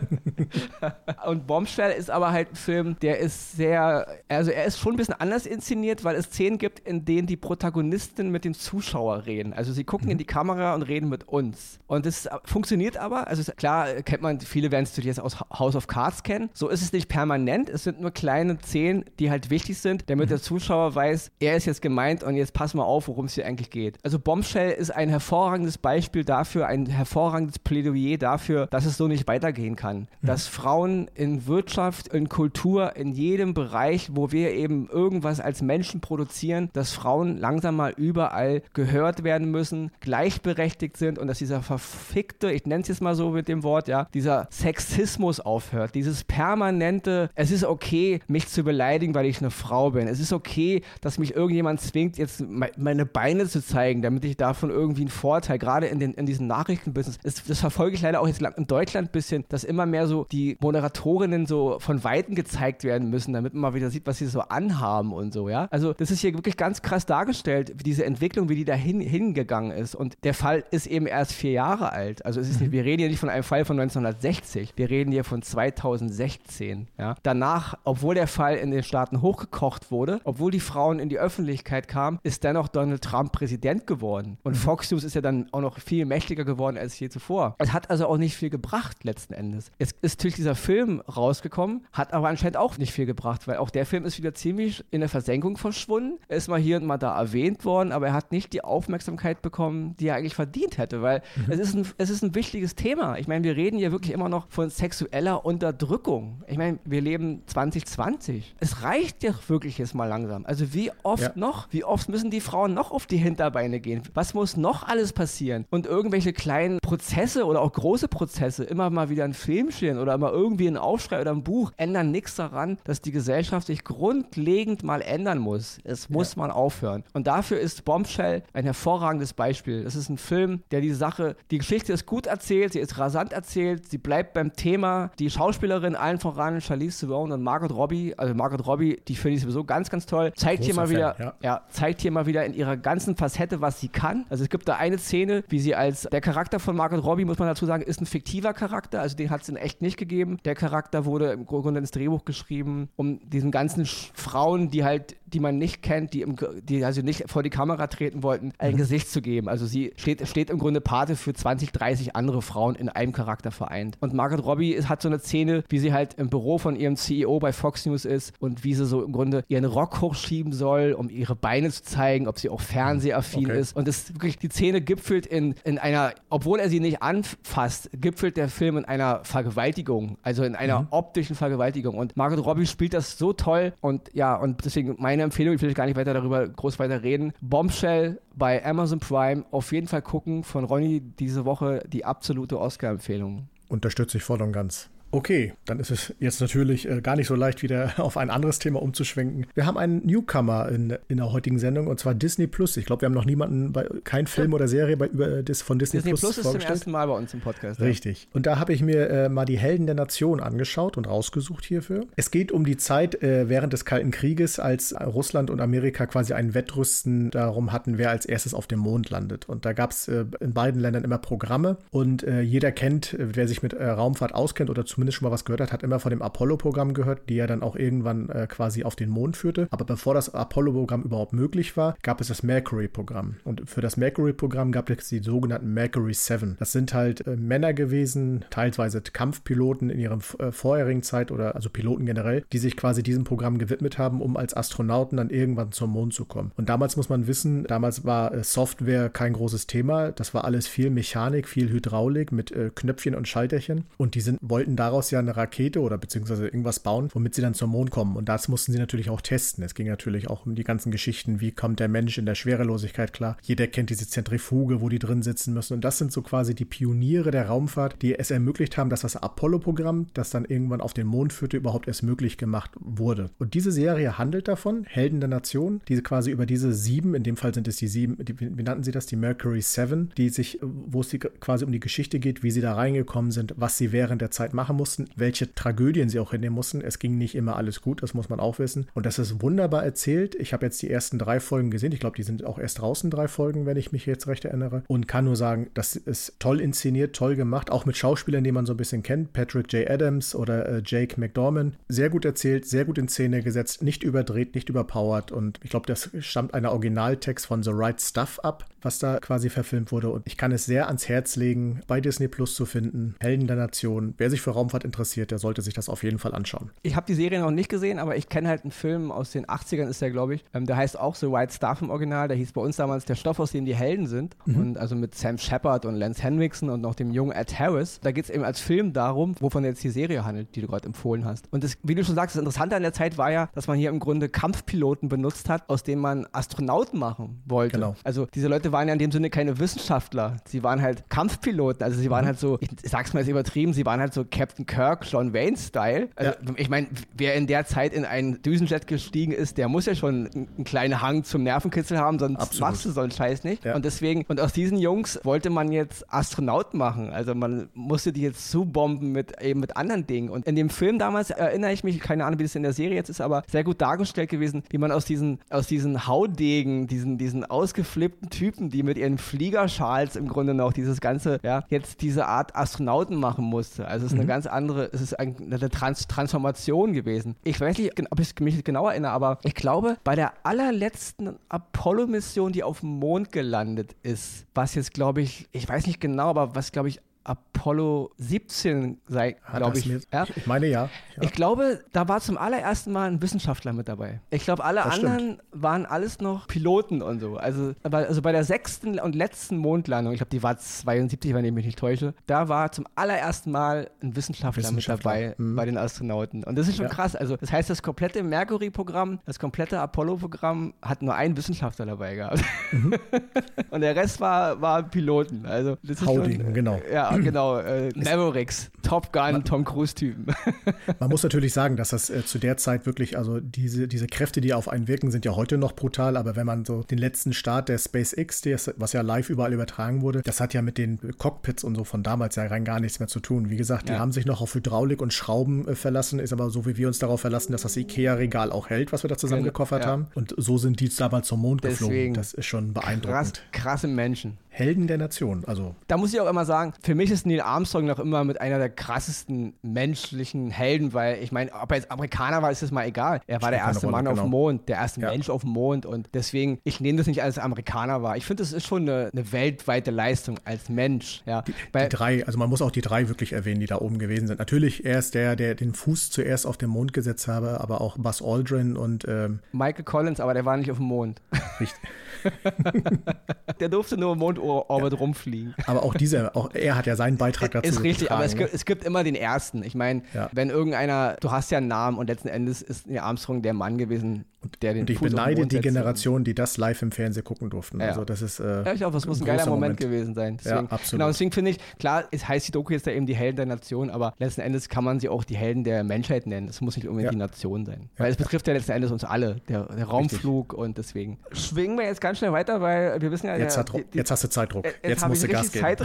und 1.26 1.48
Bombshell 1.48 1.92
ist 1.92 2.10
aber 2.10 2.32
halt 2.32 2.52
ein 2.52 2.56
Film, 2.56 2.96
der 3.02 3.20
ist 3.20 3.54
sehr, 3.54 4.08
also 4.28 4.52
er 4.52 4.66
ist 4.66 4.80
schon 4.80 4.94
ein 4.94 4.98
bisschen 4.98 5.16
anders 5.16 5.46
inszeniert, 5.46 6.04
weil 6.04 6.16
es 6.16 6.26
Szenen 6.26 6.58
gibt, 6.58 6.80
in 6.80 7.06
denen 7.06 7.28
die 7.28 7.38
Protagonisten 7.38 8.30
mit 8.30 8.46
dem 8.46 8.54
Zuschauer 8.54 9.26
reden. 9.26 9.54
Also 9.54 9.74
sie 9.74 9.84
gucken 9.84 10.08
mhm. 10.08 10.14
in 10.14 10.18
die 10.18 10.26
Kamera 10.26 10.74
und 10.74 10.84
reden 10.84 11.10
mit 11.10 11.28
uns. 11.28 11.80
Und 11.88 12.06
das 12.06 12.28
funktioniert 12.46 12.98
aber, 12.98 13.28
also 13.28 13.52
klar 13.54 14.02
kennt 14.04 14.22
man, 14.22 14.40
viele 14.40 14.72
werden 14.72 14.84
es 14.84 14.94
jetzt 15.16 15.24
aus 15.24 15.40
House 15.58 15.76
of 15.76 15.88
Cards 15.88 16.24
kennen. 16.24 16.50
So 16.54 16.70
ist 16.70 16.82
es 16.82 16.92
nicht 16.92 17.10
permanent. 17.10 17.70
Es 17.70 17.84
sind 17.84 18.02
nur 18.02 18.12
kleine 18.12 18.58
Szenen, 18.60 19.06
die 19.20 19.30
halt 19.30 19.50
wichtig 19.50 19.78
sind, 19.78 20.10
damit 20.10 20.28
mhm. 20.28 20.30
der 20.30 20.42
Zuschauer 20.42 20.96
weiß, 20.96 21.32
er 21.40 21.56
ist 21.56 21.66
jetzt 21.66 21.82
gemeint 21.82 22.24
und 22.24 22.36
jetzt 22.36 22.54
pass 22.54 22.74
mal 22.74 22.84
auf, 22.84 23.08
worum 23.08 23.26
es 23.26 23.36
hier 23.36 23.46
eigentlich 23.46 23.70
geht. 23.70 23.98
Also 24.04 24.20
Bombshell 24.20 24.72
ist 24.72 24.92
ein 24.92 25.10
hervorragendes 25.10 25.78
Beispiel 25.78 26.24
dafür, 26.24 26.68
ein 26.68 26.86
hervorragendes 26.86 27.60
Plädoyer 27.60 28.18
dafür, 28.18 28.68
dass 28.68 28.86
es 28.86 28.98
so 28.98 29.08
nicht 29.08 29.28
weitergehen 29.28 29.76
kann. 29.76 30.08
Mhm. 30.22 30.28
Dass 30.28 30.48
Frauen 30.48 31.10
in 31.16 31.48
Wirtschaft, 31.48 32.08
in 32.08 32.30
Kultur, 32.30 32.96
in 32.96 33.12
jedem 33.12 33.54
Bereich, 33.54 34.10
wo 34.14 34.32
wir 34.32 34.52
eben 34.54 34.90
irgendwas 34.90 35.40
als 35.40 35.62
Menschen 35.62 36.02
produzieren, 36.02 36.70
dass 36.74 36.94
Frauen 36.94 37.38
langsam 37.38 37.76
mal 37.76 37.94
überall 37.96 38.62
gehört 38.74 39.24
werden 39.24 39.52
müssen, 39.52 39.92
gleichberechtigt 40.00 40.98
sind 40.98 41.20
und 41.20 41.28
dass 41.28 41.38
dieser 41.40 41.62
verfickte, 41.62 42.52
ich 42.52 42.66
nenne 42.66 42.82
es 42.82 42.88
jetzt 42.88 43.02
mal 43.02 43.16
so 43.16 43.32
mit 43.32 43.48
dem 43.48 43.64
Wort, 43.64 43.88
ja, 43.88 44.08
dieser 44.14 44.48
Sexismus 44.52 45.03
aufhört. 45.40 45.96
Dieses 45.96 46.24
permanente, 46.24 47.30
es 47.36 47.52
ist 47.52 47.64
okay, 47.64 48.20
mich 48.28 48.48
zu 48.48 48.64
beleidigen, 48.64 49.16
weil 49.16 49.26
ich 49.26 49.40
eine 49.40 49.52
Frau 49.52 49.92
bin. 49.92 50.08
Es 50.08 50.20
ist 50.20 50.34
okay, 50.34 50.82
dass 51.02 51.18
mich 51.18 51.36
irgendjemand 51.36 51.82
zwingt, 51.82 52.18
jetzt 52.18 52.44
meine 52.78 53.06
Beine 53.06 53.48
zu 53.48 53.64
zeigen, 53.64 54.02
damit 54.02 54.26
ich 54.26 54.38
davon 54.38 54.70
irgendwie 54.70 55.02
einen 55.02 55.10
Vorteil, 55.10 55.60
gerade 55.60 55.88
in, 55.88 56.00
den, 56.00 56.14
in 56.14 56.26
diesem 56.26 56.48
Nachrichtenbusiness, 56.48 57.20
das, 57.24 57.44
das 57.44 57.60
verfolge 57.60 57.96
ich 57.96 58.02
leider 58.02 58.22
auch 58.22 58.28
jetzt 58.28 58.42
in 58.42 58.68
Deutschland 58.68 59.10
ein 59.10 59.12
bisschen, 59.12 59.46
dass 59.50 59.64
immer 59.64 59.86
mehr 59.86 60.08
so 60.08 60.26
die 60.32 60.58
Moderatorinnen 60.60 61.46
so 61.46 61.78
von 61.80 62.04
Weitem 62.04 62.36
gezeigt 62.36 62.84
werden 62.84 63.10
müssen, 63.10 63.34
damit 63.34 63.54
man 63.54 63.62
mal 63.62 63.74
wieder 63.74 63.90
sieht, 63.90 64.06
was 64.06 64.18
sie 64.18 64.28
so 64.28 64.42
anhaben 64.42 65.14
und 65.14 65.34
so, 65.34 65.50
ja. 65.50 65.68
Also 65.72 65.94
das 65.94 66.12
ist 66.12 66.22
hier 66.22 66.34
wirklich 66.34 66.58
ganz 66.58 66.82
krass 66.82 67.06
dargestellt, 67.06 67.74
wie 67.78 67.84
diese 67.84 68.06
Entwicklung, 68.06 68.50
wie 68.50 68.56
die 68.56 68.66
da 68.66 68.74
hin, 68.74 69.00
hingegangen 69.02 69.72
ist. 69.72 69.96
Und 69.96 70.18
der 70.24 70.34
Fall 70.34 70.64
ist 70.72 70.88
eben 70.88 71.08
erst 71.08 71.34
vier 71.34 71.52
Jahre 71.52 71.92
alt. 71.92 72.26
Also 72.26 72.40
es 72.40 72.50
ist 72.50 72.62
nicht, 72.62 72.70
mhm. 72.70 72.74
wir 72.74 72.86
reden 72.86 73.00
hier 73.00 73.10
nicht 73.10 73.20
von 73.20 73.30
einem 73.30 73.44
Fall 73.44 73.66
von 73.66 73.80
1960, 73.80 74.74
wir 74.76 74.90
reden 74.94 75.12
hier 75.12 75.24
von 75.24 75.42
2016, 75.42 76.88
ja. 76.98 77.16
Danach, 77.24 77.76
obwohl 77.84 78.16
der 78.16 78.28
Fall 78.28 78.56
in 78.56 78.72
den 78.72 78.84
Staaten 78.84 79.22
hochgekocht 79.22 79.92
wurde, 79.92 80.22
obwohl 80.24 80.52
die 80.52 80.60
Frauen 80.60 81.00
in 81.00 81.10
die 81.10 81.20
Öffentlichkeit 81.20 81.88
kamen, 81.88 82.20
ist 82.24 82.44
dennoch 82.44 82.68
Donald 82.68 83.02
Trump 83.02 83.32
Präsident 83.32 83.88
geworden. 83.88 84.38
Und 84.44 84.54
mhm. 84.54 84.58
Fox 84.58 84.92
News 84.92 85.04
ist 85.04 85.16
ja 85.16 85.22
dann 85.22 85.48
auch 85.52 85.62
noch 85.62 85.80
viel 85.80 86.06
mächtiger 86.06 86.46
geworden 86.46 86.78
als 86.78 87.00
je 87.00 87.10
zuvor. 87.10 87.56
Es 87.58 87.74
hat 87.74 87.90
also 87.90 88.08
auch 88.08 88.18
nicht 88.18 88.36
viel 88.36 88.50
gebracht 88.50 89.04
letzten 89.04 89.34
Endes. 89.34 89.72
Jetzt 89.80 89.96
ist 90.02 90.20
natürlich 90.20 90.36
dieser 90.36 90.56
Film 90.56 91.02
rausgekommen, 91.02 91.86
hat 91.92 92.14
aber 92.14 92.28
anscheinend 92.28 92.58
auch 92.58 92.78
nicht 92.78 92.94
viel 92.94 93.06
gebracht, 93.06 93.48
weil 93.48 93.58
auch 93.58 93.70
der 93.70 93.86
Film 93.86 94.06
ist 94.06 94.18
wieder 94.18 94.34
ziemlich 94.34 94.84
in 94.92 95.00
der 95.00 95.10
Versenkung 95.10 95.58
verschwunden. 95.58 96.20
Er 96.28 96.38
ist 96.38 96.48
mal 96.48 96.60
hier 96.60 96.78
und 96.78 96.86
mal 96.86 96.98
da 96.98 97.18
erwähnt 97.18 97.66
worden, 97.66 97.92
aber 97.92 98.08
er 98.08 98.14
hat 98.14 98.32
nicht 98.32 98.54
die 98.54 98.64
Aufmerksamkeit 98.64 99.42
bekommen, 99.42 99.96
die 100.00 100.08
er 100.08 100.16
eigentlich 100.16 100.36
verdient 100.36 100.78
hätte, 100.78 101.02
weil 101.02 101.22
mhm. 101.36 101.52
es, 101.52 101.60
ist 101.60 101.76
ein, 101.76 101.88
es 101.98 102.10
ist 102.10 102.24
ein 102.24 102.36
wichtiges 102.36 102.76
Thema. 102.76 103.18
Ich 103.18 103.28
meine, 103.28 103.44
wir 103.44 103.56
reden 103.56 103.78
hier 103.78 103.92
wirklich 103.92 104.14
immer 104.14 104.30
noch 104.30 104.48
von 104.50 104.70
sexueller 104.84 105.46
Unterdrückung. 105.46 106.44
Ich 106.46 106.58
meine, 106.58 106.78
wir 106.84 107.00
leben 107.00 107.42
2020. 107.46 108.54
Es 108.60 108.84
reicht 108.84 109.24
ja 109.24 109.34
wirklich 109.48 109.78
jetzt 109.78 109.96
mal 109.96 110.08
langsam. 110.08 110.46
Also 110.46 110.74
wie 110.74 110.92
oft 111.04 111.24
ja. 111.24 111.32
noch, 111.36 111.68
wie 111.72 111.86
oft 111.86 112.10
müssen 112.10 112.30
die 112.32 112.42
Frauen 112.42 112.74
noch 112.74 112.92
auf 112.92 113.06
die 113.06 113.16
Hinterbeine 113.16 113.80
gehen? 113.80 114.02
Was 114.14 114.34
muss 114.34 114.58
noch 114.58 114.86
alles 114.86 115.14
passieren? 115.14 115.64
Und 115.70 115.86
irgendwelche 115.86 116.34
kleinen 116.34 116.80
Prozesse 116.82 117.46
oder 117.46 117.62
auch 117.62 117.72
große 117.72 118.10
Prozesse, 118.10 118.66
immer 118.66 118.90
mal 118.90 119.08
wieder 119.08 119.24
ein 119.24 119.34
Filmchen 119.34 120.00
oder 120.00 120.16
immer 120.16 120.34
irgendwie 120.34 120.68
ein 120.68 120.76
Aufschrei 120.76 121.22
oder 121.22 121.32
ein 121.32 121.44
Buch, 121.44 121.72
ändern 121.78 122.12
nichts 122.12 122.36
daran, 122.36 122.78
dass 122.84 123.00
die 123.00 123.14
Gesellschaft 123.14 123.68
sich 123.68 123.86
grundlegend 123.86 124.84
mal 124.84 125.02
ändern 125.02 125.38
muss. 125.38 125.78
Es 125.86 126.10
muss 126.10 126.36
ja. 126.36 126.40
mal 126.40 126.52
aufhören. 126.52 127.06
Und 127.14 127.28
dafür 127.28 127.58
ist 127.58 127.86
Bombshell 127.86 128.44
ein 128.52 128.66
hervorragendes 128.66 129.32
Beispiel. 129.32 129.86
Das 129.86 129.96
ist 129.96 130.10
ein 130.10 130.18
Film, 130.18 130.62
der 130.72 130.82
die 130.82 130.92
Sache, 130.92 131.38
die 131.52 131.60
Geschichte 131.60 131.94
ist 131.94 132.06
gut 132.06 132.28
erzählt, 132.28 132.74
sie 132.74 132.80
ist 132.80 132.98
rasant 132.98 133.32
erzählt, 133.32 133.90
sie 133.90 133.98
bleibt 133.98 134.34
beim 134.34 134.52
Thema. 134.52 134.73
Die 135.20 135.30
Schauspielerin 135.30 135.96
allen 135.96 136.20
voran, 136.20 136.62
Charlize 136.62 137.06
Theron 137.06 137.32
und 137.32 137.42
Margot 137.42 137.72
Robbie, 137.72 138.14
also 138.18 138.34
Margot 138.34 138.66
Robbie, 138.66 139.02
die 139.08 139.16
finde 139.16 139.38
ich 139.38 139.42
sowieso 139.42 139.64
ganz, 139.64 139.90
ganz 139.90 140.06
toll, 140.06 140.34
zeigt 140.36 140.60
Großer 140.60 140.66
hier 140.66 140.76
mal 140.76 140.90
wieder, 140.90 141.16
Fan, 141.16 141.26
ja. 141.26 141.34
ja. 141.42 141.62
zeigt 141.70 142.02
hier 142.02 142.12
mal 142.12 142.26
wieder 142.26 142.46
in 142.46 142.54
ihrer 142.54 142.78
ganzen 142.78 143.16
Facette, 143.16 143.62
was 143.62 143.80
sie 143.80 143.88
kann. 143.88 144.26
Also 144.30 144.44
es 144.44 144.50
gibt 144.50 144.68
da 144.68 144.76
eine 144.76 144.98
Szene, 144.98 145.44
wie 145.50 145.60
sie 145.60 145.76
als, 145.76 146.04
der 146.12 146.22
Charakter 146.22 146.60
von 146.60 146.76
Margot 146.76 147.04
Robbie, 147.04 147.26
muss 147.26 147.40
man 147.40 147.48
dazu 147.48 147.66
sagen, 147.66 147.84
ist 147.84 148.02
ein 148.02 148.06
fiktiver 148.06 148.54
Charakter, 148.54 149.02
also 149.02 149.16
den 149.16 149.30
hat 149.30 149.42
es 149.42 149.50
in 149.50 149.56
echt 149.56 149.82
nicht 149.82 149.98
gegeben. 149.98 150.38
Der 150.46 150.56
Charakter 150.56 151.06
wurde 151.06 151.32
im 151.32 151.46
Grunde 151.46 151.80
ins 151.80 151.92
Drehbuch 151.92 152.26
geschrieben, 152.26 152.90
um 152.96 153.20
diesen 153.30 153.52
ganzen 153.52 153.86
Frauen, 153.86 154.70
die 154.70 154.84
halt 154.84 155.16
die 155.34 155.40
man 155.40 155.58
nicht 155.58 155.82
kennt, 155.82 156.14
die, 156.14 156.22
im, 156.22 156.36
die 156.64 156.84
also 156.86 157.02
nicht 157.02 157.30
vor 157.30 157.44
die 157.44 157.50
Kamera 157.50 157.88
treten 157.88 158.24
wollten, 158.24 158.54
ein 158.58 158.74
mhm. 158.74 158.78
Gesicht 158.78 159.10
zu 159.10 159.22
geben. 159.22 159.50
Also 159.50 159.66
sie 159.66 159.94
steht, 159.98 160.28
steht 160.28 160.50
im 160.50 160.60
Grunde 160.60 160.82
Pate 160.82 161.16
für 161.16 161.34
20, 161.34 161.72
30 161.72 162.16
andere 162.16 162.42
Frauen 162.42 162.76
in 162.76 162.90
einem 162.90 163.12
Charakter 163.12 163.52
vereint. 163.52 163.98
Und 164.00 164.14
Margaret 164.14 164.46
Robbie 164.46 164.82
hat 164.84 165.02
so 165.02 165.10
eine 165.10 165.20
Szene, 165.20 165.64
wie 165.70 165.80
sie 165.80 165.94
halt 165.94 166.16
im 166.16 166.30
Büro 166.30 166.58
von 166.58 166.76
ihrem 166.76 166.96
CEO 166.96 167.40
bei 167.40 167.52
Fox 167.54 167.86
News 167.86 168.06
ist 168.06 168.34
und 168.40 168.64
wie 168.64 168.74
sie 168.74 168.86
so 168.86 169.04
im 169.04 169.12
Grunde 169.12 169.44
ihren 169.48 169.66
Rock 169.66 170.02
hochschieben 170.02 170.54
soll, 170.54 170.94
um 170.94 171.10
ihre 171.10 171.36
Beine 171.36 171.72
zu 171.72 171.84
zeigen, 171.84 172.28
ob 172.28 172.40
sie 172.40 172.50
auch 172.50 172.62
fernsehaffin 172.62 173.48
okay. 173.48 173.60
ist. 173.60 173.76
Und 173.76 173.88
das 173.88 174.14
wirklich, 174.14 174.38
die 174.38 174.50
Szene 174.50 174.82
gipfelt 174.82 175.26
in, 175.26 175.56
in 175.64 175.78
einer, 175.78 176.14
obwohl 176.30 176.60
er 176.60 176.70
sie 176.70 176.80
nicht 176.80 177.02
anfasst, 177.02 177.90
gipfelt 177.94 178.38
der 178.38 178.50
Film 178.50 178.78
in 178.78 178.86
einer 178.86 179.24
Vergewaltigung, 179.24 180.18
also 180.22 180.44
in 180.44 180.56
einer 180.56 180.82
mhm. 180.82 180.88
optischen 180.92 181.36
Vergewaltigung. 181.36 181.98
Und 181.98 182.16
Margaret 182.18 182.46
Robbie 182.46 182.66
spielt 182.66 182.94
das 182.94 183.18
so 183.18 183.34
toll 183.34 183.74
und 183.82 184.10
ja, 184.14 184.36
und 184.36 184.64
deswegen 184.66 184.96
Empfehlung, 185.24 185.56
ich 185.56 185.62
will 185.62 185.74
gar 185.74 185.86
nicht 185.86 185.96
weiter 185.96 186.14
darüber 186.14 186.48
groß 186.48 186.80
weiter 186.80 187.04
reden. 187.04 187.34
Bombshell 187.42 188.20
bei 188.36 188.64
Amazon 188.66 189.00
Prime 189.00 189.46
auf 189.52 189.72
jeden 189.72 189.88
Fall 189.88 190.02
gucken. 190.02 190.44
Von 190.44 190.64
Ronny 190.64 191.02
diese 191.02 191.46
Woche 191.46 191.84
die 191.88 192.06
absolute 192.06 192.60
Oscar-Empfehlung. 192.60 193.48
Unterstütze 193.70 194.18
ich 194.18 194.24
voll 194.24 194.42
und 194.42 194.52
ganz. 194.52 194.90
Okay, 195.14 195.54
dann 195.66 195.80
ist 195.80 195.92
es 195.92 196.12
jetzt 196.20 196.42
natürlich 196.42 196.90
äh, 196.90 197.00
gar 197.00 197.16
nicht 197.16 197.28
so 197.28 197.36
leicht, 197.36 197.62
wieder 197.62 197.94
auf 197.98 198.18
ein 198.18 198.32
anderes 198.32 198.58
Thema 198.58 198.82
umzuschwenken. 198.82 199.46
Wir 199.54 199.68
haben 199.68 199.78
einen 199.78 200.04
Newcomer 200.04 200.70
in, 200.70 200.98
in 201.08 201.18
der 201.18 201.32
heutigen 201.32 201.60
Sendung 201.60 201.86
und 201.86 202.00
zwar 202.00 202.16
Disney 202.16 202.48
Plus. 202.48 202.78
Ich 202.78 202.86
glaube, 202.86 203.04
wir 203.04 203.06
haben 203.06 203.14
noch 203.14 203.26
niemanden 203.26 203.72
bei 203.72 203.88
kein 204.04 204.26
Film 204.26 204.54
oder 204.54 204.68
Serie 204.68 204.98
bei, 204.98 205.06
über, 205.06 205.28
äh, 205.28 205.54
von 205.54 205.78
Disney, 205.78 206.00
Disney 206.00 206.14
Plus, 206.14 206.22
Plus 206.22 206.38
ist 206.40 206.52
zum 206.52 206.62
ersten 206.62 206.90
Mal 206.90 207.06
bei 207.06 207.14
uns 207.14 207.32
im 207.32 207.42
Podcast. 207.42 207.80
Richtig. 207.80 208.28
Und 208.34 208.48
da 208.48 208.58
habe 208.58 208.74
ich 208.74 208.82
mir 208.82 209.08
äh, 209.08 209.30
mal 209.30 209.46
die 209.46 209.60
Helden 209.60 209.86
der 209.86 209.94
Nation 209.94 210.40
angeschaut 210.40 210.98
und 210.98 211.08
rausgesucht 211.08 211.64
hierfür. 211.64 212.08
Es 212.16 212.32
geht 212.32 212.52
um 212.52 212.66
die 212.66 212.78
Zeit 212.78 213.22
äh, 213.22 213.48
während 213.50 213.72
des 213.72 213.86
Kalten 213.86 214.10
Krieges, 214.10 214.58
als 214.58 214.96
Russland 215.00 215.52
und 215.52 215.62
Amerika 215.62 216.08
quasi 216.08 216.34
ein 216.34 216.56
Wettrüsten 216.56 217.30
darum 217.30 217.72
hatten, 217.72 218.00
wer 218.00 218.10
als 218.10 218.26
erstes 218.26 218.56
auf 218.56 218.66
dem 218.66 218.80
Mond 218.80 219.12
landet. 219.12 219.48
Und 219.48 219.66
da 219.66 219.74
gab 219.74 219.92
es 219.92 220.08
äh, 220.08 220.26
in 220.40 220.54
beiden 220.54 220.82
Ländern 220.82 221.04
immer 221.04 221.20
Programme 221.20 221.78
und 221.92 222.24
äh, 222.24 222.42
jeder 222.42 222.72
kennt, 222.72 223.16
wer 223.20 223.48
sich 223.48 223.62
mit 223.62 223.80
Raumfahrt 223.80 224.34
auskennt 224.34 224.72
oder 224.72 224.86
zumindest 224.86 225.03
zumindest 225.04 225.18
schon 225.18 225.28
mal 225.28 225.34
was 225.34 225.44
gehört 225.44 225.60
hat, 225.60 225.74
hat 225.74 225.84
immer 225.84 226.00
von 226.00 226.12
dem 226.12 226.22
Apollo-Programm 226.22 226.94
gehört, 226.94 227.28
die 227.28 227.36
ja 227.36 227.46
dann 227.46 227.62
auch 227.62 227.76
irgendwann 227.76 228.30
äh, 228.30 228.48
quasi 228.48 228.86
auf 228.86 228.96
den 228.96 229.10
Mond 229.10 229.36
führte. 229.36 229.68
Aber 229.70 229.84
bevor 229.84 230.14
das 230.14 230.34
Apollo-Programm 230.34 231.04
überhaupt 231.04 231.34
möglich 231.34 231.76
war, 231.76 231.98
gab 232.04 232.22
es 232.22 232.30
das 232.30 232.42
Mercury-Programm. 232.42 233.36
Und 233.44 233.70
für 233.70 233.82
das 233.82 233.98
Mercury-Programm 233.98 234.72
gab 234.72 234.90
es 234.90 235.10
die 235.10 235.20
sogenannten 235.20 235.74
Mercury 235.74 236.14
7. 236.14 236.56
Das 236.58 236.72
sind 236.72 236.94
halt 236.94 237.28
äh, 237.28 237.36
Männer 237.36 237.74
gewesen, 237.74 238.46
teilweise 238.50 239.02
Kampfpiloten 239.02 239.90
in 239.90 240.00
ihrer 240.00 240.20
äh, 240.40 240.54
vorherigen 240.54 241.04
Zeit 241.04 241.32
oder 241.32 241.56
also 241.56 241.70
Piloten 241.70 242.06
generell, 242.06 242.46
die 242.54 242.60
sich 242.60 242.78
quasi 242.78 243.04
diesem 243.04 243.26
Programm 243.26 243.58
gewidmet 243.58 243.98
haben, 243.98 244.22
um 244.22 244.38
als 244.38 244.56
Astronauten 244.56 245.18
dann 245.18 245.32
irgendwann 245.32 245.74
zum 245.74 245.92
Mond 245.92 246.14
zu 246.14 246.24
kommen. 246.24 246.54
Und 246.56 246.70
damals 246.70 246.96
muss 246.96 247.10
man 247.10 247.28
wissen, 247.28 247.66
damals 247.66 248.06
war 248.06 248.34
äh, 248.34 248.42
Software 248.42 249.10
kein 249.10 249.34
großes 249.34 249.68
Thema. 249.68 250.14
Das 250.14 250.34
war 250.34 250.46
alles 250.46 250.68
viel 250.68 250.90
Mechanik, 250.90 251.50
viel 251.50 251.70
Hydraulik 251.70 252.32
mit 252.32 252.54
äh, 252.54 252.72
Knöpfchen 252.74 253.16
und 253.16 253.28
Schalterchen. 253.28 253.84
Und 253.98 254.16
die 254.16 254.22
sind, 254.22 254.40
wollten 254.42 254.78
daraus 254.78 254.93
daraus 254.94 255.10
ja 255.10 255.18
eine 255.18 255.36
Rakete 255.36 255.82
oder 255.82 255.98
beziehungsweise 255.98 256.46
irgendwas 256.46 256.80
bauen, 256.80 257.10
womit 257.14 257.34
sie 257.34 257.42
dann 257.42 257.56
zum 257.56 257.72
Mond 257.72 257.90
kommen. 257.90 258.16
Und 258.16 258.30
das 258.30 258.48
mussten 258.48 258.72
sie 258.72 258.78
natürlich 258.78 259.10
auch 259.10 259.22
testen. 259.22 259.64
Es 259.64 259.74
ging 259.74 259.88
natürlich 259.88 260.30
auch 260.30 260.46
um 260.46 260.54
die 260.54 260.64
ganzen 260.64 260.92
Geschichten, 260.92 261.42
wie 261.42 261.52
kommt 261.52 261.80
der 261.80 261.88
Mensch 261.88 262.20
in 262.20 262.28
der 262.28 262.36
Schwerelosigkeit 262.36 263.12
klar. 263.12 263.38
Jeder 263.42 263.66
kennt 263.66 263.90
diese 263.90 264.08
Zentrifuge, 264.08 264.82
wo 264.82 264.90
die 264.90 265.00
drin 265.00 265.24
sitzen 265.24 265.54
müssen. 265.56 265.74
Und 265.74 265.84
das 265.84 265.98
sind 265.98 266.12
so 266.12 266.22
quasi 266.22 266.54
die 266.54 266.66
Pioniere 266.66 267.32
der 267.32 267.48
Raumfahrt, 267.48 268.04
die 268.04 268.18
es 268.18 268.30
ermöglicht 268.30 268.78
haben, 268.78 268.92
dass 268.92 269.02
das 269.02 269.16
Apollo-Programm, 269.16 270.08
das 270.14 270.30
dann 270.30 270.46
irgendwann 270.46 270.82
auf 270.82 270.94
den 270.94 271.08
Mond 271.08 271.34
führte, 271.34 271.58
überhaupt 271.58 271.88
erst 271.88 272.04
möglich 272.04 272.38
gemacht 272.38 272.72
wurde. 272.80 273.32
Und 273.40 273.56
diese 273.56 273.72
Serie 273.72 274.20
handelt 274.20 274.48
davon, 274.48 274.84
Helden 274.84 275.22
der 275.22 275.30
Nation, 275.30 275.82
die 275.88 276.00
quasi 276.02 276.30
über 276.30 276.46
diese 276.46 276.72
sieben, 276.72 277.16
in 277.16 277.24
dem 277.24 277.38
Fall 277.38 277.54
sind 277.54 277.68
es 277.68 277.78
die 277.78 277.88
sieben, 277.88 278.24
die, 278.24 278.40
wie 278.40 278.64
nannten 278.64 278.84
sie 278.84 278.92
das, 278.92 279.08
die 279.08 279.16
Mercury 279.16 279.62
Seven, 279.62 280.12
die 280.18 280.30
sich, 280.30 280.60
wo 280.62 281.02
es 281.02 281.18
quasi 281.40 281.66
um 281.66 281.72
die 281.72 281.80
Geschichte 281.80 282.20
geht, 282.20 282.44
wie 282.44 282.52
sie 282.52 282.62
da 282.62 282.76
reingekommen 282.76 283.32
sind, 283.32 283.56
was 283.58 283.78
sie 283.78 283.92
während 283.92 284.22
der 284.22 284.30
Zeit 284.30 284.54
machen 284.54 284.76
mussten 284.76 284.83
mussten, 284.84 285.10
welche 285.16 285.56
Tragödien 285.56 286.10
sie 286.10 286.20
auch 286.20 286.32
hinnehmen 286.32 286.56
mussten. 286.56 286.82
Es 286.82 287.00
ging 287.00 287.18
nicht 287.18 287.36
immer 287.36 287.56
alles 287.56 287.82
gut, 287.82 288.04
das 288.04 288.14
muss 288.14 288.28
man 288.28 288.42
auch 288.42 288.60
wissen. 288.60 288.88
Und 288.94 289.06
das 289.06 289.18
ist 289.18 289.42
wunderbar 289.42 289.82
erzählt. 289.86 290.36
Ich 290.36 290.52
habe 290.52 290.66
jetzt 290.66 290.82
die 290.82 290.90
ersten 290.90 291.18
drei 291.18 291.40
Folgen 291.40 291.72
gesehen. 291.72 291.94
Ich 291.94 292.02
glaube, 292.02 292.18
die 292.18 292.24
sind 292.24 292.44
auch 292.44 292.60
erst 292.60 292.82
draußen, 292.82 293.10
drei 293.10 293.30
Folgen, 293.30 293.66
wenn 293.66 293.78
ich 293.78 293.94
mich 293.94 294.06
jetzt 294.06 294.28
recht 294.28 294.44
erinnere. 294.44 294.84
Und 294.88 295.08
kann 295.08 295.24
nur 295.24 295.38
sagen, 295.38 295.70
das 295.74 295.96
ist 295.96 296.34
toll 296.40 296.60
inszeniert, 296.60 297.16
toll 297.16 297.38
gemacht, 297.38 297.72
auch 297.72 297.86
mit 297.86 297.96
Schauspielern, 297.96 298.44
die 298.44 298.52
man 298.52 298.66
so 298.66 298.74
ein 298.74 298.78
bisschen 298.78 299.04
kennt. 299.04 299.32
Patrick 299.32 299.72
J. 299.72 299.90
Adams 299.90 300.36
oder 300.36 300.68
äh, 300.68 300.82
Jake 300.86 301.18
McDormand. 301.18 301.78
Sehr 301.88 302.10
gut 302.10 302.26
erzählt, 302.26 302.66
sehr 302.66 302.84
gut 302.84 302.98
in 302.98 303.08
Szene 303.08 303.42
gesetzt, 303.42 303.84
nicht 303.84 304.04
überdreht, 304.04 304.54
nicht 304.54 304.68
überpowert. 304.68 305.32
Und 305.32 305.62
ich 305.64 305.70
glaube, 305.70 305.88
das 305.88 306.10
stammt 306.20 306.54
einer 306.54 306.74
Originaltext 306.74 307.46
von 307.46 307.64
The 307.64 307.72
Right 307.74 308.02
Stuff 308.02 308.40
ab, 308.40 308.66
was 308.86 309.00
da 309.00 309.20
quasi 309.20 309.50
verfilmt 309.50 309.92
wurde. 309.92 310.10
Und 310.10 310.24
ich 310.26 310.38
kann 310.38 310.52
es 310.52 310.66
sehr 310.66 310.88
ans 310.88 311.08
Herz 311.08 311.36
legen, 311.36 311.82
bei 311.88 312.02
Disney 312.02 312.28
Plus 312.28 312.56
zu 312.56 312.66
finden. 312.66 313.16
Helden 313.20 313.48
der 313.48 313.56
Nation. 313.56 314.14
Wer 314.18 314.30
sich 314.30 314.42
für 314.42 314.52
Raumfahrt 314.52 314.84
interessiert, 314.84 315.32
der 315.32 315.40
sollte 315.40 315.62
sich 315.62 315.74
das 315.74 315.90
auf 315.90 316.04
jeden 316.04 316.20
Fall 316.20 316.34
anschauen. 316.34 316.72
Ich 316.82 316.96
habe 316.96 317.06
die 317.06 317.14
Serie 317.14 317.40
noch 317.40 317.52
nicht 317.52 317.70
gesehen, 317.70 318.00
aber 318.00 318.16
ich 318.18 318.30
kenne 318.30 318.48
halt 318.48 318.64
einen 318.64 318.72
Film 318.72 319.12
aus 319.12 319.32
den 319.32 319.46
80ern, 319.46 319.88
ist 319.88 320.02
der, 320.02 320.12
glaube 320.12 320.36
ich. 320.36 320.46
Ähm, 320.54 320.66
der 320.66 320.78
heißt 320.78 321.00
auch 321.00 321.16
The 321.16 321.28
White 321.28 321.54
Star 321.54 321.78
im 321.82 321.90
Original. 321.90 322.28
Der 322.28 322.38
hieß 322.38 322.54
bei 322.54 322.62
uns 322.62 322.76
damals 322.76 323.06
Der 323.06 323.16
Stoff, 323.16 323.40
aus 323.40 323.52
dem 323.52 323.66
die 323.66 323.76
Helden 323.76 324.08
sind. 324.08 324.36
Mhm. 324.46 324.56
Und 324.56 324.78
also 324.78 324.96
mit 324.96 325.16
Sam 325.16 325.38
Shepard 325.38 325.86
und 325.86 325.96
Lance 325.96 326.22
Henriksen 326.22 326.70
und 326.70 326.82
noch 326.82 326.96
dem 326.96 327.12
jungen 327.12 327.32
Ed 327.32 327.58
Harris. 327.58 328.00
Da 328.02 328.12
geht 328.12 328.26
es 328.26 328.30
eben 328.30 328.44
als 328.44 328.60
Film 328.60 328.94
darum, 328.94 329.36
wovon 329.40 329.64
jetzt 329.64 329.84
die 329.84 329.90
Serie 329.90 330.26
handelt, 330.26 330.56
die 330.56 330.62
du 330.62 330.68
gerade 330.68 330.86
empfohlen 330.86 331.26
hast. 331.26 331.52
Und 331.52 331.64
das, 331.64 331.78
wie 331.84 331.96
du 331.96 332.04
schon 332.04 332.16
sagst, 332.16 332.36
das 332.36 332.40
Interessante 332.40 332.76
an 332.76 332.84
der 332.84 332.94
Zeit 332.94 333.18
war 333.18 333.32
ja, 333.32 333.50
dass 333.54 333.68
man 333.68 333.78
hier 333.78 333.90
im 333.90 334.00
Grunde 334.00 334.30
Kampfpiloten 334.30 335.10
benutzt 335.10 335.50
hat, 335.50 335.70
aus 335.70 335.84
denen 335.84 336.02
man 336.02 336.28
Astronauten 336.32 337.00
machen 337.00 337.42
wollte. 337.46 337.78
Genau. 337.78 337.96
Also 338.04 338.28
diese 338.34 338.48
Leute 338.48 338.72
waren 338.74 338.88
ja 338.88 338.94
in 338.94 339.00
dem 339.00 339.12
Sinne 339.12 339.30
keine 339.30 339.60
Wissenschaftler. 339.60 340.38
Sie 340.46 340.64
waren 340.64 340.82
halt 340.82 341.10
Kampfpiloten. 341.10 341.84
Also 341.84 342.00
sie 342.00 342.10
waren 342.10 342.26
mhm. 342.26 342.28
halt 342.28 342.40
so, 342.40 342.60
ich 342.60 342.70
sag's 342.84 343.14
mal 343.14 343.22
jetzt 343.22 343.30
übertrieben, 343.30 343.74
sie 343.74 343.86
waren 343.86 344.02
halt 344.02 344.14
so 344.14 344.26
Captain 344.30 344.66
Kirk, 344.66 345.06
John 345.10 345.34
Wayne-Style. 345.34 346.10
Also, 346.16 346.32
ja. 346.32 346.54
Ich 346.58 346.70
meine, 346.70 346.88
wer 347.16 347.36
in 347.36 347.48
der 347.48 347.66
Zeit 347.66 347.94
in 347.94 348.04
einen 348.04 348.42
Düsenjet 348.42 348.88
gestiegen 348.88 349.32
ist, 349.32 349.58
der 349.58 349.70
muss 349.70 349.86
ja 349.86 349.96
schon 349.96 350.30
einen 350.34 350.64
kleinen 350.66 351.02
Hang 351.02 351.24
zum 351.24 351.44
Nervenkitzel 351.44 351.98
haben, 351.98 352.20
sonst 352.20 352.40
Absolut. 352.40 352.62
machst 352.62 352.86
du 352.86 352.92
so 352.92 353.02
einen 353.02 353.12
Scheiß 353.12 353.44
nicht. 353.44 353.64
Ja. 353.64 353.76
Und 353.76 353.86
deswegen, 353.86 354.26
und 354.28 354.42
aus 354.42 354.52
diesen 354.52 354.78
Jungs 354.78 355.20
wollte 355.24 355.50
man 355.50 355.72
jetzt 355.72 356.12
Astronauten 356.12 356.78
machen. 356.78 357.12
Also 357.12 357.36
man 357.36 357.70
musste 357.74 358.12
die 358.12 358.22
jetzt 358.22 358.52
zubomben 358.52 359.12
mit 359.12 359.42
eben 359.42 359.60
mit 359.60 359.78
anderen 359.78 360.08
Dingen. 360.08 360.30
Und 360.30 360.48
in 360.48 360.56
dem 360.56 360.70
Film 360.70 361.00
damals 361.00 361.30
erinnere 361.30 361.72
ich 361.74 361.84
mich, 361.84 362.00
keine 362.00 362.26
Ahnung, 362.26 362.40
wie 362.40 362.44
das 362.44 362.56
in 362.56 362.64
der 362.64 362.74
Serie 362.74 362.96
jetzt 362.96 363.10
ist, 363.10 363.22
aber 363.22 363.44
sehr 363.48 363.64
gut 363.64 363.82
dargestellt 363.82 364.30
gewesen, 364.30 364.64
wie 364.70 364.78
man 364.78 364.92
aus 364.92 365.06
diesen, 365.06 365.40
aus 365.50 365.68
diesen 365.68 366.08
Haudegen, 366.08 366.88
diesen, 366.88 367.18
diesen 367.18 367.46
ausgeflippten 367.46 368.30
Typen, 368.30 368.63
die 368.70 368.84
mit 368.84 368.98
ihren 368.98 369.18
Fliegerschals 369.18 370.16
im 370.16 370.28
Grunde 370.28 370.54
noch 370.54 370.74
dieses 370.74 371.02
ganze, 371.02 371.40
ja, 371.44 371.64
jetzt 371.70 372.02
diese 372.02 372.28
Art 372.28 372.56
Astronauten 372.56 373.18
machen 373.18 373.46
musste. 373.46 373.88
Also 373.88 374.06
es 374.06 374.12
ist 374.12 374.16
mhm. 374.16 374.22
eine 374.22 374.28
ganz 374.28 374.48
andere, 374.48 374.90
es 374.92 375.02
ist 375.02 375.20
ein, 375.20 375.36
eine 375.40 375.70
Trans 375.70 376.08
Transformation 376.08 376.94
gewesen. 376.94 377.36
Ich 377.44 377.60
weiß 377.60 377.78
nicht, 377.78 377.94
ob 378.12 378.20
ich 378.20 378.40
mich 378.40 378.64
genau 378.64 378.88
erinnere, 378.88 379.12
aber 379.12 379.40
ich 379.44 379.56
glaube, 379.56 379.98
bei 380.04 380.16
der 380.16 380.34
allerletzten 380.44 381.38
Apollo-Mission, 381.50 382.52
die 382.52 382.64
auf 382.64 382.82
dem 382.82 383.00
Mond 383.00 383.32
gelandet 383.32 383.96
ist, 384.04 384.46
was 384.54 384.76
jetzt, 384.76 384.94
glaube 384.94 385.22
ich, 385.22 385.48
ich 385.52 385.68
weiß 385.68 385.88
nicht 385.88 386.00
genau, 386.00 386.30
aber 386.30 386.56
was, 386.56 386.72
glaube 386.72 386.90
ich, 386.90 387.00
Apollo 387.24 388.12
17 388.18 389.00
sei, 389.08 389.38
glaube 389.56 389.78
ich. 389.78 389.86
ja? 390.12 390.26
Ich 390.36 390.46
meine 390.46 390.68
ja, 390.68 390.90
ja, 391.16 391.24
Ich 391.24 391.32
glaube, 391.32 391.80
da 391.94 392.08
war 392.08 392.20
zum 392.20 392.38
allerersten 392.38 392.92
Mal 392.92 393.10
ein 393.10 393.22
Wissenschaftler 393.22 393.72
mit 393.72 393.88
dabei. 393.88 394.20
Ich 394.30 394.44
glaube, 394.44 394.64
alle 394.66 394.82
das 394.84 394.96
anderen 394.96 395.20
stimmt. 395.20 395.42
waren 395.52 395.86
alles 395.86 396.20
noch 396.20 396.48
Piloten 396.48 397.02
und 397.02 397.20
so. 397.20 397.38
Also, 397.38 397.74
also 397.84 398.22
bei 398.22 398.32
der 398.32 398.44
sechsten 398.44 399.00
und 399.00 399.16
letzten 399.16 399.58
Mondlandung, 399.58 400.14
ich 400.14 400.20
glaube, 400.20 400.32
die 400.32 400.44
war 400.44 400.58
72, 400.58 401.34
wenn 401.34 401.46
ich 401.46 401.54
mich 401.54 401.66
nicht 401.66 401.80
täusche, 401.80 402.14
da 402.28 402.50
war 402.50 402.72
zum 402.72 402.86
allerersten 402.96 403.52
Mal 403.52 403.90
ein 404.02 404.16
Wissenschaftler, 404.16 404.64
Wissenschaftler. 404.64 405.14
mit 405.14 405.30
dabei 405.30 405.36
mhm. 405.38 405.56
bei 405.56 405.66
den 405.66 405.78
Astronauten. 405.78 406.44
Und 406.44 406.58
das 406.58 406.68
ist 406.68 406.76
schon 406.76 406.88
ja. 406.88 406.92
krass. 406.92 407.16
Also 407.16 407.38
das 407.38 407.52
heißt, 407.52 407.70
das 407.70 407.82
komplette 407.82 408.22
Mercury-Programm, 408.24 409.20
das 409.26 409.40
komplette 409.40 409.80
Apollo-Programm 409.80 410.74
hat 410.82 411.02
nur 411.02 411.16
einen 411.16 411.38
Wissenschaftler 411.38 411.86
dabei 411.86 412.16
gehabt. 412.16 412.44
Mhm. 412.72 412.96
und 413.70 413.82
der 413.82 413.96
Rest 413.96 414.20
war, 414.20 414.60
war 414.60 414.84
Piloten. 414.84 415.46
Also 415.46 415.78
das 415.84 416.02
ist 416.02 416.06
Hauding, 416.06 416.42
schon, 416.42 416.54
genau. 416.54 416.82
Ja, 416.92 417.13
genau. 417.24 417.60
Äh, 417.60 417.90
Mavericks, 417.96 418.72
Top 418.82 419.12
Gun, 419.14 419.44
Tom 419.44 419.66
Cruise-Typen. 419.66 420.34
man 421.00 421.10
muss 421.10 421.24
natürlich 421.24 421.54
sagen, 421.54 421.78
dass 421.78 421.90
das 421.90 422.10
äh, 422.10 422.26
zu 422.26 422.40
der 422.40 422.58
Zeit 422.58 422.86
wirklich, 422.86 423.18
also 423.18 423.40
diese, 423.40 423.88
diese 423.88 424.08
Kräfte, 424.08 424.42
die 424.42 424.54
auf 424.54 424.68
einen 424.68 424.88
wirken, 424.88 425.12
sind 425.12 425.26
ja 425.26 425.36
heute 425.36 425.58
noch 425.58 425.74
brutal, 425.74 426.18
aber 426.18 426.36
wenn 426.36 426.46
man 426.46 426.66
so 426.66 426.84
den 426.84 426.98
letzten 426.98 427.34
Start 427.34 427.70
der 427.70 427.78
SpaceX, 427.78 428.42
des, 428.42 428.74
was 428.78 428.94
ja 428.94 429.02
live 429.02 429.30
überall 429.30 429.54
übertragen 429.54 430.02
wurde, 430.02 430.22
das 430.22 430.40
hat 430.40 430.54
ja 430.54 430.62
mit 430.62 430.78
den 430.78 431.00
Cockpits 431.18 431.64
und 431.64 431.76
so 431.76 431.84
von 431.84 432.04
damals 432.04 432.36
ja 432.36 432.46
rein 432.46 432.66
gar 432.66 432.80
nichts 432.80 433.00
mehr 433.00 433.08
zu 433.08 433.20
tun. 433.20 433.50
Wie 433.50 433.58
gesagt, 433.58 433.90
die 433.90 433.94
ja. 433.94 434.00
haben 434.00 434.12
sich 434.12 434.26
noch 434.26 434.42
auf 434.42 434.56
Hydraulik 434.56 435.02
und 435.02 435.14
Schrauben 435.14 435.68
äh, 435.68 435.76
verlassen, 435.76 436.20
ist 436.20 436.34
aber 436.34 436.50
so, 436.50 436.66
wie 436.66 436.78
wir 436.78 436.88
uns 436.88 437.00
darauf 437.00 437.22
verlassen, 437.22 437.52
dass 437.52 437.64
das 437.64 437.78
IKEA-Regal 437.78 438.52
auch 438.52 438.70
hält, 438.70 438.92
was 438.92 439.04
wir 439.04 439.10
da 439.10 439.18
zusammengekoffert 439.18 439.84
ja. 439.84 439.90
haben. 439.90 440.08
Und 440.16 440.34
so 440.38 440.58
sind 440.58 440.80
die 440.80 440.90
damals 440.90 441.28
zum 441.28 441.42
Mond 441.42 441.64
Deswegen 441.64 441.90
geflogen. 441.90 442.14
Das 442.14 442.34
ist 442.34 442.46
schon 442.46 442.74
beeindruckend. 442.74 443.14
Krass, 443.14 443.34
krasse 443.52 443.88
Menschen. 443.88 444.38
Helden 444.50 444.86
der 444.86 445.00
Nation. 445.00 445.44
Also. 445.46 445.76
Da 445.88 445.98
muss 445.98 446.14
ich 446.14 446.22
auch 446.22 446.30
immer 446.30 446.46
sagen, 446.46 446.74
für 446.84 446.94
mich 446.94 447.03
mich 447.04 447.12
ist 447.12 447.26
Neil 447.26 447.42
Armstrong 447.42 447.86
noch 447.86 448.00
immer 448.00 448.24
mit 448.24 448.40
einer 448.40 448.60
der 448.60 448.70
krassesten 448.70 449.54
menschlichen 449.62 450.52
Helden, 450.52 450.94
weil 450.94 451.22
ich 451.22 451.34
meine, 451.34 451.52
ob 451.52 451.70
er 451.72 451.78
jetzt 451.78 451.92
Amerikaner 451.92 452.42
war, 452.42 452.50
ist 452.50 452.64
es 452.64 452.72
mal 452.72 452.88
egal. 452.88 453.20
Er 453.28 453.42
war 453.42 453.52
der 453.52 453.60
erste 453.60 453.88
Rolle, 453.88 453.92
Mann 453.92 454.06
genau. 454.06 454.22
auf 454.22 454.26
dem 454.26 454.32
Mond, 454.32 454.70
der 454.70 454.78
erste 454.78 455.02
ja. 455.02 455.10
Mensch 455.10 455.30
auf 455.30 455.42
dem 455.42 455.50
Mond 455.50 455.86
und 455.86 456.10
deswegen, 456.14 456.60
ich 456.64 456.80
nehme 456.80 456.98
das 456.98 457.08
nicht 457.08 457.22
als 457.22 457.38
Amerikaner 457.38 458.04
wahr. 458.04 458.16
Ich 458.16 458.26
finde, 458.26 458.42
das 458.42 458.54
ist 458.54 458.66
schon 458.66 458.84
eine, 458.84 459.10
eine, 459.12 459.34
weltweite 459.34 459.92
Leistung 459.92 460.40
als 460.46 460.70
Mensch. 460.70 461.24
Ja. 461.26 461.42
Die, 461.42 461.52
die, 461.52 461.90
drei, 461.90 462.26
also 462.26 462.40
man 462.40 462.50
muss 462.50 462.62
auch 462.62 462.72
die 462.72 462.82
drei 462.82 463.10
wirklich 463.10 463.34
erwähnen, 463.34 463.60
die 463.60 463.66
da 463.66 463.80
oben 463.80 464.00
gewesen 464.00 464.28
sind. 464.28 464.40
Natürlich, 464.40 464.86
er 464.86 465.00
ist 465.00 465.14
der, 465.14 465.36
der 465.36 465.56
den 465.56 465.74
Fuß 465.74 466.10
zuerst 466.10 466.48
auf 466.48 466.56
den 466.56 466.70
Mond 466.70 466.94
gesetzt 466.94 467.28
habe, 467.28 467.60
aber 467.60 467.82
auch 467.82 467.98
Buzz 467.98 468.22
Aldrin 468.22 468.78
und 468.78 469.06
ähm 469.10 469.40
Michael 469.52 469.84
Collins, 469.84 470.22
aber 470.22 470.34
der 470.34 470.46
war 470.46 470.56
nicht 470.56 470.72
auf 470.72 470.78
dem 470.78 470.86
Mond. 470.86 471.22
Richtig. 471.60 471.78
der 473.60 473.70
durfte 473.70 473.98
nur 473.98 474.14
im 474.14 474.20
Mondorbit 474.20 474.94
ja. 474.94 475.00
rumfliegen. 475.00 475.56
Aber 475.66 475.84
auch 475.84 475.94
dieser, 475.94 476.36
auch 476.36 476.54
er 476.54 476.76
hat 476.76 476.86
ja 476.86 476.96
seinen 476.96 477.18
Beitrag 477.18 477.52
dazu. 477.52 477.70
Ist 477.70 477.84
richtig, 477.84 478.10
getragen, 478.10 478.16
aber 478.16 478.26
es, 478.26 478.34
ne? 478.34 478.40
gibt, 478.40 478.54
es 478.54 478.66
gibt 478.66 478.84
immer 478.84 479.04
den 479.04 479.16
ersten. 479.16 479.64
Ich 479.64 479.76
meine, 479.76 480.04
ja. 480.14 480.30
wenn 480.32 480.50
irgendeiner, 480.50 481.16
du 481.20 481.32
hast 481.32 481.52
ja 481.52 481.58
einen 481.58 481.68
Namen 481.68 481.98
und 481.98 482.08
letzten 482.08 482.28
Endes 482.28 482.62
ist 482.62 482.90
Armstrong 482.90 483.42
der 483.42 483.54
Mann 483.54 483.78
gewesen, 483.78 484.26
der 484.62 484.74
den 484.74 484.82
Und 484.82 484.90
ich 484.90 485.00
Fuß 485.00 485.10
beneide 485.10 485.48
die 485.48 485.60
Generation, 485.60 486.24
die 486.24 486.34
das 486.34 486.58
live 486.58 486.82
im 486.82 486.92
Fernsehen 486.92 487.24
gucken 487.24 487.50
durften. 487.50 487.80
Ja. 487.80 487.88
Also 487.88 488.06
das 488.06 488.22
ist. 488.22 488.40
Äh, 488.40 488.64
ja, 488.64 488.74
ich 488.74 488.86
auch, 488.86 488.92
das 488.92 489.06
muss 489.06 489.22
ein 489.22 489.26
geiler 489.26 489.46
Moment, 489.46 489.62
Moment, 489.62 489.80
gewesen 489.80 490.14
sein. 490.14 490.38
Deswegen, 490.38 490.66
ja, 490.66 490.72
absolut. 490.72 490.92
Genau, 490.92 491.08
deswegen 491.08 491.32
finde 491.32 491.52
ich, 491.52 491.58
klar, 491.80 492.06
es 492.12 492.28
heißt 492.28 492.48
die 492.48 492.52
Doku 492.52 492.74
jetzt 492.74 492.88
da 492.88 492.92
eben 492.92 493.06
die 493.06 493.16
Helden 493.16 493.38
der 493.38 493.46
Nation, 493.46 493.90
aber 493.90 494.14
letzten 494.20 494.42
Endes 494.42 494.70
kann 494.70 494.84
man 494.84 495.00
sie 495.00 495.10
auch 495.10 495.24
die 495.24 495.36
Helden 495.36 495.64
der 495.64 495.84
Menschheit 495.84 496.28
nennen. 496.28 496.48
Das 496.48 496.62
muss 496.62 496.76
nicht 496.76 496.88
unbedingt 496.88 497.08
ja. 497.08 497.12
die 497.12 497.18
Nation 497.18 497.66
sein. 497.66 497.90
Weil 497.98 498.12
es 498.12 498.18
betrifft 498.18 498.48
ja 498.48 498.54
letzten 498.54 498.72
Endes 498.72 498.92
uns 498.92 499.04
alle, 499.04 499.38
der, 499.48 499.64
der 499.66 499.86
Raumflug 499.86 500.54
Richtig. 500.54 500.60
und 500.60 500.78
deswegen 500.78 501.20
schwingen 501.32 501.78
wir 501.78 501.86
jetzt 501.86 502.02
ganz 502.02 502.18
schnell 502.18 502.32
weiter, 502.32 502.62
weil 502.62 503.02
wir 503.02 503.12
wissen 503.12 503.28
ja. 503.28 503.38
Jetzt, 503.38 503.58
hat, 503.58 503.72
die, 503.74 503.98
jetzt 503.98 504.12
hast 504.12 504.24
du 504.24 504.30
Zeitdruck. 504.30 504.66
Jetzt, 504.66 504.80
jetzt 504.84 505.08
musst 505.08 505.24
du 505.24 505.28
Gas 505.28 505.52
geben. 505.52 505.78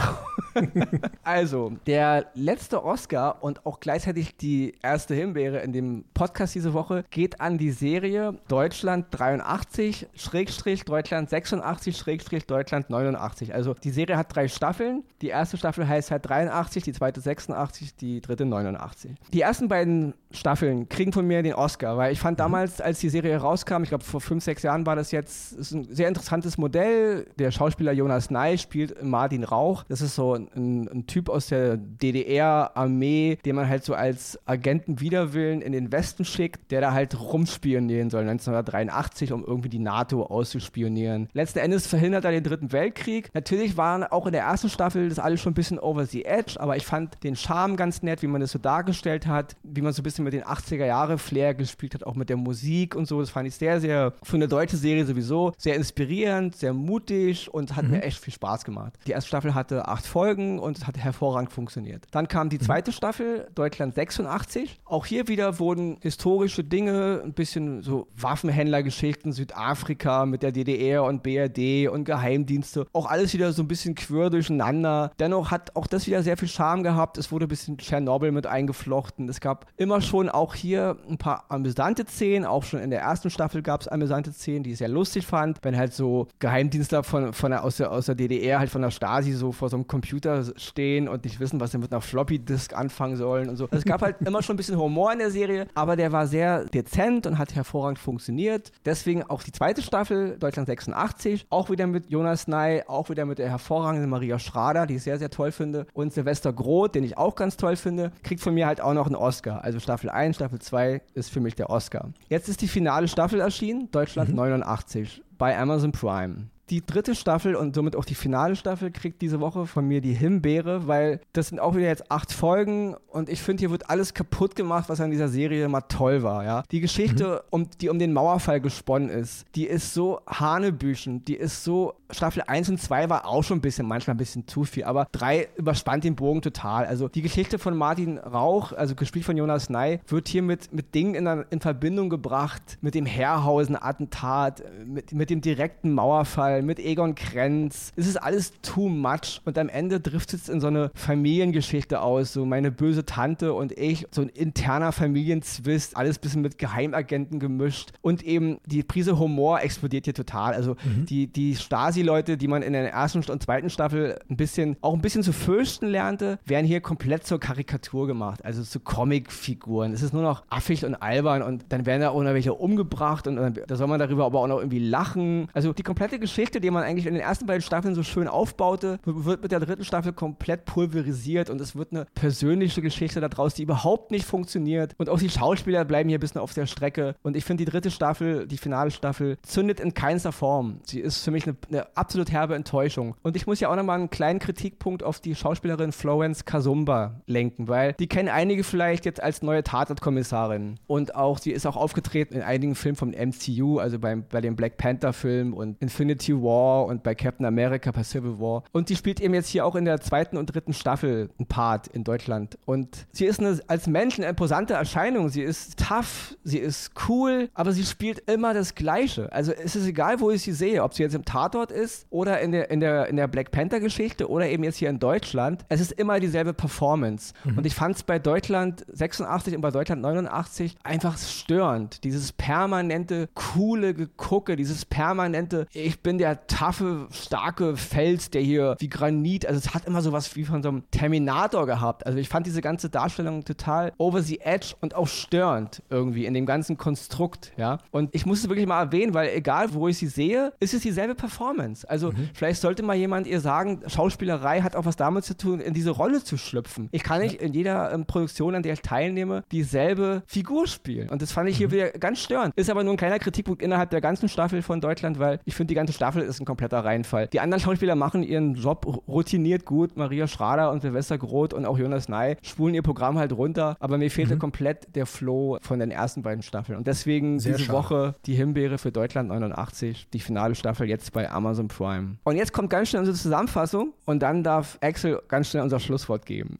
also, 1.23 1.73
der 1.85 2.27
letzte 2.33 2.83
Oscar 2.83 3.43
und 3.43 3.65
auch 3.65 3.79
gleichzeitig 3.79 4.37
die 4.37 4.75
erste 4.81 5.15
Himbeere 5.15 5.59
in 5.59 5.73
dem 5.73 6.05
Podcast 6.13 6.55
diese 6.55 6.73
Woche 6.73 7.03
geht 7.09 7.41
an 7.41 7.57
die 7.57 7.71
Serie 7.71 8.35
Deutschland 8.47 9.07
83, 9.11 10.07
Schrägstrich 10.15 10.85
Deutschland 10.85 11.29
86, 11.29 11.97
Schrägstrich 11.97 12.45
Deutschland 12.45 12.89
89. 12.89 13.53
Also 13.53 13.73
die 13.73 13.91
Serie 13.91 14.17
hat 14.17 14.35
drei 14.35 14.47
Staffeln. 14.47 15.03
Die 15.21 15.27
erste 15.27 15.57
Staffel 15.57 15.87
heißt 15.87 16.11
halt 16.11 16.27
83, 16.27 16.83
die 16.83 16.93
zweite 16.93 17.21
86, 17.21 17.95
die 17.95 18.21
dritte 18.21 18.45
89. 18.45 19.11
Die 19.33 19.41
ersten 19.41 19.67
beiden 19.67 20.13
Staffeln 20.31 20.87
kriegen 20.89 21.11
von 21.11 21.25
mir 21.25 21.41
den 21.41 21.53
Oscar, 21.53 21.97
weil 21.97 22.13
ich 22.13 22.19
fand 22.19 22.37
mhm. 22.37 22.43
damals, 22.43 22.81
als 22.81 22.99
die 22.99 23.09
Serie 23.09 23.37
rauskam, 23.37 23.83
ich 23.83 23.89
glaube 23.89 24.03
vor 24.03 24.21
fünf, 24.21 24.43
sechs 24.43 24.63
Jahren 24.63 24.85
war 24.85 24.95
das 24.95 25.11
jetzt, 25.11 25.53
ist 25.53 25.71
ein 25.71 25.87
sehr 25.89 26.07
interessantes 26.07 26.57
Modell. 26.57 27.27
Der 27.39 27.51
Schauspieler 27.51 27.91
Jonas 27.91 28.29
Ney 28.29 28.57
spielt 28.57 29.03
Martin 29.03 29.43
Rauch. 29.43 29.83
Das 29.89 30.01
ist 30.01 30.15
so 30.15 30.35
ein, 30.35 30.87
ein 30.91 31.07
Typ 31.07 31.29
aus 31.29 31.47
der 31.47 31.77
DDR-Armee, 31.77 33.39
den 33.43 33.55
man 33.55 33.67
halt 33.67 33.83
so 33.83 33.93
als 33.93 34.39
Agenten 34.45 34.99
Widerwillen 34.99 35.61
in 35.61 35.71
den 35.71 35.91
Westen 35.91 36.25
schickt, 36.25 36.71
der 36.71 36.81
da 36.81 36.93
halt 36.93 37.19
rumspionieren 37.19 38.09
soll 38.09 38.21
1983, 38.21 39.31
um 39.31 39.43
irgendwie 39.43 39.69
die 39.69 39.79
NATO 39.79 40.23
auszuspionieren. 40.23 41.29
Letzten 41.33 41.59
Endes 41.59 41.87
verhindert 41.87 42.25
er 42.25 42.31
den 42.31 42.43
Dritten 42.43 42.71
Weltkrieg. 42.71 43.29
Natürlich 43.33 43.77
waren 43.77 44.03
auch 44.03 44.27
in 44.27 44.33
der 44.33 44.43
ersten 44.43 44.69
Staffel 44.69 45.09
das 45.09 45.19
alles 45.19 45.41
schon 45.41 45.51
ein 45.51 45.55
bisschen 45.55 45.79
over 45.79 46.05
the 46.05 46.25
edge, 46.25 46.59
aber 46.59 46.77
ich 46.77 46.85
fand 46.85 47.23
den 47.23 47.35
Charme 47.35 47.75
ganz 47.75 48.03
nett, 48.03 48.21
wie 48.21 48.27
man 48.27 48.41
das 48.41 48.51
so 48.51 48.59
dargestellt 48.59 49.25
hat, 49.25 49.55
wie 49.63 49.81
man 49.81 49.93
so 49.93 50.01
ein 50.01 50.03
bisschen 50.03 50.18
bisschen 50.19 50.23
mit 50.23 50.33
den 50.33 50.43
80er 50.43 50.85
Jahre 50.85 51.17
Flair 51.17 51.53
gespielt 51.53 51.93
hat, 51.93 52.03
auch 52.03 52.15
mit 52.15 52.29
der 52.29 52.37
Musik 52.37 52.95
und 52.95 53.07
so. 53.07 53.19
Das 53.19 53.29
fand 53.29 53.47
ich 53.47 53.55
sehr, 53.55 53.79
sehr, 53.79 54.13
für 54.23 54.35
eine 54.35 54.47
deutsche 54.47 54.77
Serie 54.77 55.05
sowieso, 55.05 55.53
sehr 55.57 55.75
inspirierend, 55.75 56.55
sehr 56.55 56.73
mutig 56.73 57.53
und 57.53 57.75
hat 57.75 57.85
mhm. 57.85 57.91
mir 57.91 58.03
echt 58.03 58.19
viel 58.19 58.33
Spaß 58.33 58.65
gemacht. 58.65 58.93
Die 59.07 59.11
erste 59.11 59.29
Staffel 59.29 59.55
hatte 59.55 59.87
acht 59.87 60.05
Folgen 60.05 60.59
und 60.59 60.87
hat 60.87 60.97
hervorragend 60.97 61.51
funktioniert. 61.51 62.05
Dann 62.11 62.27
kam 62.27 62.49
die 62.49 62.57
mhm. 62.57 62.63
zweite 62.63 62.91
mhm. 62.91 62.95
Staffel, 62.95 63.47
Deutschland 63.55 63.95
86. 63.95 64.79
Auch 64.85 65.05
hier 65.05 65.27
wieder 65.27 65.59
wurden 65.59 65.97
historische 66.01 66.63
Dinge, 66.63 67.21
ein 67.23 67.33
bisschen 67.33 67.81
so 67.81 68.07
Waffenhändlergeschichten, 68.15 69.31
Südafrika 69.31 70.25
mit 70.25 70.43
der 70.43 70.51
DDR 70.51 71.03
und 71.03 71.23
BRD 71.23 71.89
und 71.89 72.05
Geheimdienste, 72.05 72.87
auch 72.93 73.05
alles 73.05 73.33
wieder 73.33 73.53
so 73.53 73.63
ein 73.63 73.67
bisschen 73.67 73.95
quer 73.95 74.29
durcheinander. 74.29 75.11
Dennoch 75.19 75.51
hat 75.51 75.75
auch 75.75 75.87
das 75.87 76.07
wieder 76.07 76.23
sehr 76.23 76.37
viel 76.37 76.47
Charme 76.47 76.83
gehabt. 76.83 77.17
Es 77.17 77.31
wurde 77.31 77.45
ein 77.45 77.49
bisschen 77.49 77.77
Tschernobyl 77.77 78.31
mit 78.31 78.47
eingeflochten. 78.47 79.29
Es 79.29 79.39
gab 79.39 79.65
immer 79.77 80.01
schon 80.09 80.29
auch 80.29 80.55
hier 80.55 80.97
ein 81.07 81.17
paar 81.17 81.45
amüsante 81.49 82.05
Szenen. 82.05 82.45
Auch 82.45 82.63
schon 82.63 82.79
in 82.79 82.89
der 82.89 83.01
ersten 83.01 83.29
Staffel 83.29 83.61
gab 83.61 83.81
es 83.81 83.87
amüsante 83.87 84.31
Szenen, 84.31 84.63
die 84.63 84.71
ich 84.71 84.79
sehr 84.79 84.87
lustig 84.87 85.25
fand. 85.25 85.59
Wenn 85.61 85.77
halt 85.77 85.93
so 85.93 86.27
Geheimdienstler 86.39 87.03
von, 87.03 87.33
von 87.33 87.51
der, 87.51 87.63
aus, 87.63 87.77
der, 87.77 87.91
aus 87.91 88.07
der 88.07 88.15
DDR, 88.15 88.59
halt 88.59 88.69
von 88.69 88.81
der 88.81 88.91
Stasi, 88.91 89.33
so 89.33 89.51
vor 89.51 89.69
so 89.69 89.77
einem 89.77 89.87
Computer 89.87 90.43
stehen 90.55 91.07
und 91.07 91.23
nicht 91.23 91.39
wissen, 91.39 91.59
was 91.59 91.71
sie 91.71 91.77
mit 91.77 91.91
einer 91.91 92.01
Floppy-Disk 92.01 92.75
anfangen 92.75 93.15
sollen 93.15 93.49
und 93.49 93.55
so. 93.55 93.67
Es 93.71 93.85
gab 93.85 94.01
halt 94.01 94.15
immer 94.21 94.41
schon 94.41 94.55
ein 94.55 94.57
bisschen 94.57 94.77
Humor 94.77 95.13
in 95.13 95.19
der 95.19 95.31
Serie, 95.31 95.67
aber 95.75 95.95
der 95.95 96.11
war 96.11 96.27
sehr 96.27 96.65
dezent 96.65 97.27
und 97.27 97.37
hat 97.37 97.55
hervorragend 97.55 97.99
funktioniert. 97.99 98.71
Deswegen 98.85 99.23
auch 99.23 99.43
die 99.43 99.51
zweite 99.51 99.81
Staffel, 99.81 100.37
Deutschland 100.39 100.67
86, 100.67 101.45
auch 101.49 101.69
wieder 101.69 101.85
mit 101.85 102.09
Jonas 102.09 102.47
Ney, 102.47 102.83
auch 102.87 103.09
wieder 103.09 103.25
mit 103.25 103.37
der 103.37 103.49
hervorragenden 103.49 104.09
Maria 104.09 104.39
Schrader, 104.39 104.87
die 104.87 104.95
ich 104.95 105.03
sehr, 105.03 105.19
sehr 105.19 105.29
toll 105.29 105.51
finde. 105.51 105.85
Und 105.93 106.13
Silvester 106.13 106.51
Groth, 106.51 106.95
den 106.95 107.03
ich 107.03 107.17
auch 107.17 107.35
ganz 107.35 107.57
toll 107.57 107.75
finde, 107.75 108.11
kriegt 108.23 108.41
von 108.41 108.53
mir 108.53 108.65
halt 108.65 108.81
auch 108.81 108.93
noch 108.93 109.05
einen 109.05 109.15
Oscar. 109.15 109.63
Also 109.63 109.79
Staffel 109.79 109.98
Staffel 109.99 110.11
1, 110.11 110.37
Staffel 110.37 110.59
2 110.59 111.01
ist 111.13 111.29
für 111.29 111.41
mich 111.41 111.55
der 111.55 111.69
Oscar. 111.69 112.13
Jetzt 112.29 112.47
ist 112.47 112.61
die 112.61 112.69
finale 112.69 113.09
Staffel 113.09 113.41
erschienen, 113.41 113.91
Deutschland 113.91 114.29
mhm. 114.29 114.35
89, 114.37 115.21
bei 115.37 115.57
Amazon 115.57 115.91
Prime 115.91 116.47
die 116.69 116.85
dritte 116.85 117.15
Staffel 117.15 117.55
und 117.55 117.73
somit 117.73 117.95
auch 117.95 118.05
die 118.05 118.15
finale 118.15 118.55
Staffel 118.55 118.91
kriegt 118.91 119.21
diese 119.21 119.39
Woche 119.39 119.65
von 119.65 119.87
mir 119.87 120.01
die 120.01 120.13
Himbeere, 120.13 120.87
weil 120.87 121.19
das 121.33 121.47
sind 121.47 121.59
auch 121.59 121.75
wieder 121.75 121.87
jetzt 121.87 122.11
acht 122.11 122.31
Folgen 122.31 122.95
und 123.11 123.29
ich 123.29 123.41
finde, 123.41 123.61
hier 123.61 123.71
wird 123.71 123.89
alles 123.89 124.13
kaputt 124.13 124.55
gemacht, 124.55 124.89
was 124.89 125.01
an 125.01 125.11
dieser 125.11 125.29
Serie 125.29 125.67
mal 125.67 125.81
toll 125.81 126.23
war. 126.23 126.43
Ja? 126.43 126.63
Die 126.71 126.79
Geschichte, 126.79 127.43
mhm. 127.45 127.47
um, 127.49 127.69
die 127.81 127.89
um 127.89 127.99
den 127.99 128.13
Mauerfall 128.13 128.61
gesponnen 128.61 129.09
ist, 129.09 129.45
die 129.55 129.65
ist 129.65 129.93
so 129.93 130.21
hanebüchen, 130.27 131.23
die 131.25 131.35
ist 131.35 131.63
so, 131.63 131.93
Staffel 132.11 132.43
1 132.45 132.69
und 132.69 132.81
2 132.81 133.09
war 133.09 133.27
auch 133.27 133.43
schon 133.43 133.59
ein 133.59 133.61
bisschen, 133.61 133.87
manchmal 133.87 134.15
ein 134.15 134.17
bisschen 134.17 134.47
zu 134.47 134.63
viel, 134.63 134.83
aber 134.83 135.07
3 135.11 135.49
überspannt 135.57 136.03
den 136.03 136.15
Bogen 136.15 136.41
total. 136.41 136.85
Also 136.85 137.07
die 137.07 137.21
Geschichte 137.21 137.59
von 137.59 137.75
Martin 137.75 138.17
Rauch, 138.17 138.73
also 138.73 138.95
gespielt 138.95 139.25
von 139.25 139.37
Jonas 139.37 139.69
Ney, 139.69 139.99
wird 140.07 140.27
hier 140.27 140.41
mit, 140.41 140.73
mit 140.73 140.95
Dingen 140.95 141.15
in, 141.15 141.45
in 141.49 141.59
Verbindung 141.61 142.09
gebracht, 142.09 142.77
mit 142.81 142.95
dem 142.95 143.05
Herrhausen-Attentat, 143.05 144.63
mit, 144.85 145.13
mit 145.13 145.29
dem 145.29 145.41
direkten 145.41 145.93
Mauerfall, 145.93 146.29
Fall 146.29 146.61
mit 146.61 146.79
Egon 146.79 147.15
Krenz. 147.15 147.91
Es 147.95 148.07
ist 148.07 148.15
alles 148.15 148.53
too 148.61 148.87
much 148.87 149.41
und 149.45 149.57
am 149.57 149.67
Ende 149.67 149.99
driftet 149.99 150.41
es 150.41 150.49
in 150.49 150.61
so 150.61 150.67
eine 150.67 150.91
Familiengeschichte 150.93 152.01
aus. 152.01 152.31
So 152.31 152.45
meine 152.45 152.71
böse 152.71 152.98
Tante 153.05 153.53
und 153.53 153.71
ich, 153.71 154.07
so 154.11 154.21
ein 154.21 154.29
interner 154.29 154.91
Familienzwist, 154.91 155.95
alles 155.95 156.17
ein 156.17 156.21
bisschen 156.21 156.41
mit 156.41 156.57
Geheimagenten 156.57 157.39
gemischt 157.39 157.91
und 158.01 158.23
eben 158.23 158.57
die 158.65 158.83
Prise 158.83 159.19
Humor 159.19 159.61
explodiert 159.61 160.05
hier 160.05 160.13
total. 160.13 160.53
Also 160.53 160.75
mhm. 160.83 161.05
die, 161.05 161.27
die 161.27 161.55
Stasi-Leute, 161.55 162.37
die 162.37 162.47
man 162.47 162.61
in 162.61 162.73
der 162.73 162.91
ersten 162.91 163.19
und 163.29 163.43
zweiten 163.43 163.69
Staffel 163.69 164.19
ein 164.29 164.37
bisschen, 164.37 164.77
auch 164.81 164.93
ein 164.93 165.01
bisschen 165.01 165.23
zu 165.23 165.33
fürchten 165.33 165.87
lernte, 165.87 166.39
werden 166.45 166.65
hier 166.65 166.81
komplett 166.81 167.25
zur 167.25 167.39
Karikatur 167.39 168.07
gemacht, 168.07 168.43
also 168.45 168.63
zu 168.63 168.79
Comicfiguren. 168.79 169.93
Es 169.93 170.01
ist 170.01 170.13
nur 170.13 170.23
noch 170.23 170.43
affig 170.49 170.85
und 170.85 170.95
albern 170.95 171.41
und 171.41 171.65
dann 171.69 171.85
werden 171.85 172.01
da 172.01 172.09
auch 172.09 172.23
noch 172.23 172.33
welche 172.33 172.53
umgebracht 172.53 173.27
und 173.27 173.35
dann, 173.35 173.59
da 173.67 173.75
soll 173.75 173.87
man 173.87 173.99
darüber 173.99 174.25
aber 174.25 174.39
auch 174.39 174.47
noch 174.47 174.59
irgendwie 174.59 174.79
lachen. 174.79 175.47
Also 175.53 175.73
die 175.73 175.83
komplette 175.83 176.19
Geschichte 176.19 176.39
Geschichte, 176.39 176.61
die 176.61 176.71
man 176.71 176.83
eigentlich 176.83 177.05
in 177.05 177.13
den 177.13 177.21
ersten 177.21 177.45
beiden 177.45 177.61
Staffeln 177.61 177.95
so 177.95 178.03
schön 178.03 178.27
aufbaute, 178.27 178.99
wird 179.03 179.41
mit 179.41 179.51
der 179.51 179.59
dritten 179.59 179.83
Staffel 179.83 180.13
komplett 180.13 180.63
pulverisiert 180.63 181.49
und 181.49 181.59
es 181.59 181.75
wird 181.75 181.91
eine 181.91 182.05
persönliche 182.15 182.81
Geschichte 182.89 183.21
daraus, 183.21 183.53
die 183.53 183.63
überhaupt 183.63 184.11
nicht 184.11 184.25
funktioniert. 184.25 184.93
Und 184.97 185.09
auch 185.09 185.19
die 185.19 185.29
Schauspieler 185.29 185.85
bleiben 185.85 186.09
hier 186.09 186.17
ein 186.17 186.21
bisschen 186.21 186.41
auf 186.41 186.53
der 186.53 186.65
Strecke. 186.65 187.15
Und 187.23 187.35
ich 187.35 187.45
finde, 187.45 187.65
die 187.65 187.71
dritte 187.71 187.91
Staffel, 187.91 188.47
die 188.47 188.57
finale 188.57 188.91
Staffel, 188.91 189.37
zündet 189.43 189.79
in 189.79 189.93
keinster 189.93 190.31
Form. 190.31 190.79
Sie 190.83 190.99
ist 190.99 191.23
für 191.23 191.31
mich 191.31 191.47
eine, 191.47 191.55
eine 191.69 191.97
absolut 191.97 192.31
herbe 192.31 192.55
Enttäuschung. 192.55 193.15
Und 193.23 193.35
ich 193.35 193.47
muss 193.47 193.59
ja 193.59 193.69
auch 193.69 193.75
nochmal 193.75 193.99
einen 193.99 194.09
kleinen 194.09 194.39
Kritikpunkt 194.39 195.03
auf 195.03 195.19
die 195.19 195.35
Schauspielerin 195.35 195.91
Florence 195.91 196.45
Kasumba 196.45 197.21
lenken, 197.25 197.67
weil 197.67 197.93
die 197.93 198.07
kennen 198.07 198.29
einige 198.29 198.63
vielleicht 198.63 199.05
jetzt 199.05 199.21
als 199.21 199.41
neue 199.41 199.63
Tatortkommissarin. 199.63 200.79
Und 200.87 201.15
auch, 201.15 201.37
sie 201.37 201.51
ist 201.51 201.65
auch 201.65 201.77
aufgetreten 201.77 202.33
in 202.33 202.41
einigen 202.41 202.75
Filmen 202.75 202.95
vom 202.95 203.09
MCU, 203.11 203.79
also 203.79 203.99
beim, 203.99 204.25
bei 204.29 204.41
dem 204.41 204.55
Black 204.55 204.77
Panther-Film 204.77 205.53
und 205.53 205.81
Infinity 205.81 206.33
War 206.35 206.85
und 206.85 207.03
bei 207.03 207.15
Captain 207.15 207.45
America 207.45 207.91
bei 207.91 208.03
Civil 208.03 208.39
War. 208.39 208.63
Und 208.71 208.89
die 208.89 208.95
spielt 208.95 209.19
eben 209.19 209.33
jetzt 209.33 209.49
hier 209.49 209.65
auch 209.65 209.75
in 209.75 209.85
der 209.85 210.01
zweiten 210.01 210.37
und 210.37 210.47
dritten 210.47 210.73
Staffel 210.73 211.29
ein 211.39 211.45
Part 211.45 211.87
in 211.87 212.03
Deutschland. 212.03 212.57
Und 212.65 212.78
Und 212.79 213.07
sie 213.11 213.25
ist 213.25 213.39
eine, 213.39 213.59
als 213.67 213.87
Mensch 213.87 214.17
eine 214.17 214.27
imposante 214.27 214.73
Erscheinung. 214.73 215.27
Sie 215.29 215.41
ist 215.41 215.77
tough, 215.77 216.37
sie 216.43 216.59
ist 216.59 216.91
cool, 217.09 217.49
aber 217.53 217.73
sie 217.73 217.83
spielt 217.83 218.29
immer 218.31 218.53
das 218.53 218.73
Gleiche. 218.73 219.31
Also 219.33 219.51
es 219.51 219.75
ist 219.75 219.85
egal, 219.85 220.21
wo 220.21 220.31
ich 220.31 220.43
sie 220.43 220.53
sehe, 220.53 220.81
ob 220.81 220.93
sie 220.93 221.03
jetzt 221.03 221.15
im 221.15 221.25
Tatort 221.25 221.71
ist 221.71 222.07
oder 222.09 222.39
in 222.39 222.53
der, 222.53 222.71
in 222.71 222.79
der, 222.79 223.07
in 223.07 223.17
der 223.17 223.27
Black 223.27 223.51
Panther-Geschichte 223.51 224.29
oder 224.29 224.47
eben 224.47 224.63
jetzt 224.63 224.77
hier 224.77 224.89
in 224.89 224.99
Deutschland. 224.99 225.65
Es 225.67 225.81
ist 225.81 225.91
immer 225.91 226.21
dieselbe 226.21 226.53
Performance. 226.53 227.33
Mhm. 227.43 227.57
Und 227.57 227.65
ich 227.65 227.75
fand 227.75 227.97
es 227.97 228.03
bei 228.03 228.17
Deutschland 228.17 228.85
86 228.93 229.55
und 229.55 229.61
bei 229.61 229.71
Deutschland 229.71 230.01
89 230.01 230.77
einfach 230.83 231.17
störend. 231.17 232.03
Dieses 232.05 232.31
permanente, 232.31 233.27
coole 233.33 233.93
Gegucke, 233.93 234.55
dieses 234.55 234.85
permanente, 234.85 235.67
ich 235.73 235.99
bin 236.01 236.17
der 236.17 236.47
taffe, 236.47 237.07
starke 237.11 237.75
Fels, 237.75 238.29
der 238.29 238.41
hier 238.41 238.77
wie 238.79 238.87
Granit, 238.87 239.45
also 239.45 239.57
es 239.57 239.73
hat 239.73 239.85
immer 239.85 240.01
so 240.01 240.13
was 240.13 240.35
wie 240.37 240.45
von 240.45 240.63
so 240.63 240.69
einem 240.69 240.83
Terminator 240.91 241.65
gehabt. 241.65 242.05
Also 242.05 242.17
ich 242.17 242.29
fand 242.29 242.47
diese 242.47 242.61
ganze 242.61 242.68
Darstellung 242.77 243.43
total 243.43 243.91
over 243.97 244.21
the 244.21 244.39
edge 244.41 244.73
und 244.81 244.95
auch 244.95 245.07
störend 245.07 245.81
irgendwie 245.89 246.25
in 246.25 246.33
dem 246.33 246.45
ganzen 246.45 246.77
Konstrukt, 246.77 247.51
ja. 247.57 247.79
Und 247.91 248.13
ich 248.13 248.25
muss 248.25 248.39
es 248.39 248.49
wirklich 248.49 248.67
mal 248.67 248.81
erwähnen, 248.81 249.13
weil 249.13 249.29
egal, 249.35 249.73
wo 249.73 249.87
ich 249.87 249.97
sie 249.97 250.07
sehe, 250.07 250.53
ist 250.59 250.73
es 250.73 250.81
dieselbe 250.81 251.15
Performance. 251.15 251.89
Also 251.89 252.11
mhm. 252.11 252.29
vielleicht 252.33 252.61
sollte 252.61 252.83
mal 252.83 252.95
jemand 252.95 253.27
ihr 253.27 253.39
sagen, 253.39 253.81
Schauspielerei 253.87 254.61
hat 254.61 254.75
auch 254.75 254.85
was 254.85 254.95
damit 254.95 255.23
zu 255.23 255.35
tun, 255.35 255.59
in 255.59 255.73
diese 255.73 255.91
Rolle 255.91 256.23
zu 256.23 256.37
schlüpfen. 256.37 256.89
Ich 256.91 257.03
kann 257.03 257.21
nicht 257.21 257.41
in 257.41 257.53
jeder 257.53 257.91
ähm, 257.91 258.05
Produktion, 258.05 258.55
an 258.55 258.63
der 258.63 258.73
ich 258.73 258.81
teilnehme, 258.81 259.43
dieselbe 259.51 260.23
Figur 260.25 260.67
spielen. 260.67 261.09
Und 261.09 261.21
das 261.21 261.31
fand 261.31 261.49
ich 261.49 261.57
hier 261.57 261.67
mhm. 261.67 261.71
wieder 261.71 261.91
ganz 261.91 262.19
störend. 262.19 262.53
Ist 262.55 262.69
aber 262.69 262.83
nur 262.83 262.93
ein 262.93 262.97
kleiner 262.97 263.19
Kritikpunkt 263.19 263.61
innerhalb 263.61 263.89
der 263.89 264.01
ganzen 264.01 264.29
Staffel 264.29 264.61
von 264.61 264.81
Deutschland, 264.81 265.19
weil 265.19 265.39
ich 265.45 265.55
finde, 265.55 265.69
die 265.69 265.75
ganze 265.75 265.93
Staffel 265.93 266.21
ist 266.21 266.39
ein 266.39 266.45
kompletter 266.45 266.83
Reinfall. 266.83 267.27
Die 267.27 267.39
anderen 267.39 267.61
Schauspieler 267.61 267.95
machen 267.95 268.23
ihren 268.23 268.55
Job 268.55 268.85
routiniert 269.07 269.65
gut. 269.65 269.95
Maria 269.97 270.27
Schrader 270.27 270.71
und 270.71 270.81
Silvester 270.81 271.17
Groth 271.17 271.53
und 271.53 271.65
auch 271.65 271.77
Jonas 271.77 272.09
Ney 272.09 272.37
spulen 272.59 272.75
ihr 272.75 272.81
Programm 272.81 273.17
halt 273.17 273.31
runter. 273.31 273.77
Aber 273.79 273.97
mir 273.97 274.11
fehlte 274.11 274.35
mhm. 274.35 274.39
komplett 274.39 274.93
der 274.93 275.05
Flow 275.05 275.57
von 275.61 275.79
den 275.79 275.91
ersten 275.91 276.23
beiden 276.23 276.43
Staffeln. 276.43 276.77
Und 276.77 276.87
deswegen 276.87 277.39
Sehr 277.39 277.53
diese 277.53 277.67
schade. 277.67 277.77
Woche 277.77 278.15
die 278.25 278.35
Himbeere 278.35 278.77
für 278.77 278.91
Deutschland 278.91 279.29
89, 279.29 280.09
die 280.11 280.19
finale 280.19 280.55
Staffel 280.55 280.89
jetzt 280.89 281.13
bei 281.13 281.31
Amazon 281.31 281.69
Prime. 281.69 282.17
Und 282.25 282.35
jetzt 282.35 282.51
kommt 282.51 282.69
ganz 282.69 282.89
schnell 282.89 282.99
unsere 282.99 283.15
Zusammenfassung 283.15 283.93
und 284.03 284.21
dann 284.21 284.43
darf 284.43 284.77
Axel 284.81 285.21
ganz 285.29 285.47
schnell 285.47 285.63
unser 285.63 285.79
Schlusswort 285.79 286.25
geben. 286.25 286.57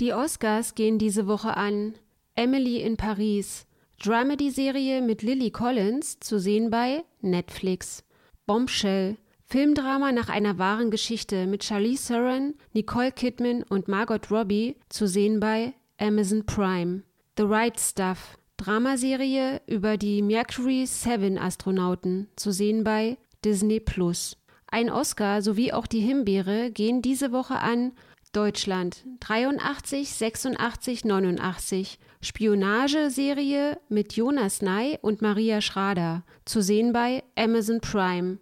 Die 0.00 0.12
Oscars 0.12 0.74
gehen 0.74 0.98
diese 0.98 1.28
Woche 1.28 1.56
an 1.56 1.94
Emily 2.34 2.80
in 2.82 2.96
Paris, 2.96 3.64
Dramedy-Serie 4.02 5.02
mit 5.02 5.22
Lily 5.22 5.52
Collins, 5.52 6.18
zu 6.18 6.40
sehen 6.40 6.70
bei 6.70 7.04
Netflix. 7.20 8.02
Bombshell, 8.44 9.18
Filmdrama 9.48 10.10
nach 10.10 10.28
einer 10.28 10.58
wahren 10.58 10.90
Geschichte 10.90 11.46
mit 11.46 11.62
Charlize 11.62 12.08
Theron, 12.08 12.54
Nicole 12.72 13.12
Kidman 13.12 13.62
und 13.62 13.86
Margot 13.86 14.28
Robbie, 14.28 14.74
zu 14.88 15.06
sehen 15.06 15.38
bei 15.38 15.72
Amazon 15.98 16.44
Prime. 16.44 17.04
The 17.36 17.44
Right 17.44 17.78
Stuff, 17.78 18.38
Dramaserie 18.56 19.60
über 19.68 19.98
die 19.98 20.20
Mercury 20.20 20.84
7 20.84 21.38
Astronauten, 21.38 22.26
zu 22.34 22.50
sehen 22.50 22.82
bei 22.82 23.18
Disney 23.44 23.78
Plus. 23.78 24.36
Ein 24.66 24.90
Oscar 24.90 25.40
sowie 25.42 25.72
auch 25.72 25.86
die 25.86 26.00
Himbeere 26.00 26.72
gehen 26.72 27.00
diese 27.00 27.30
Woche 27.30 27.60
an 27.60 27.92
Deutschland 28.32 29.04
83, 29.20 30.12
86, 30.12 31.04
89. 31.04 32.00
Spionageserie 32.20 33.78
mit 33.88 34.14
Jonas 34.14 34.60
Ney 34.60 34.98
und 35.00 35.22
Maria 35.22 35.60
Schrader. 35.60 36.24
Zu 36.44 36.62
sehen 36.62 36.92
bei 36.92 37.22
Amazon 37.36 37.80
Prime. 37.80 38.38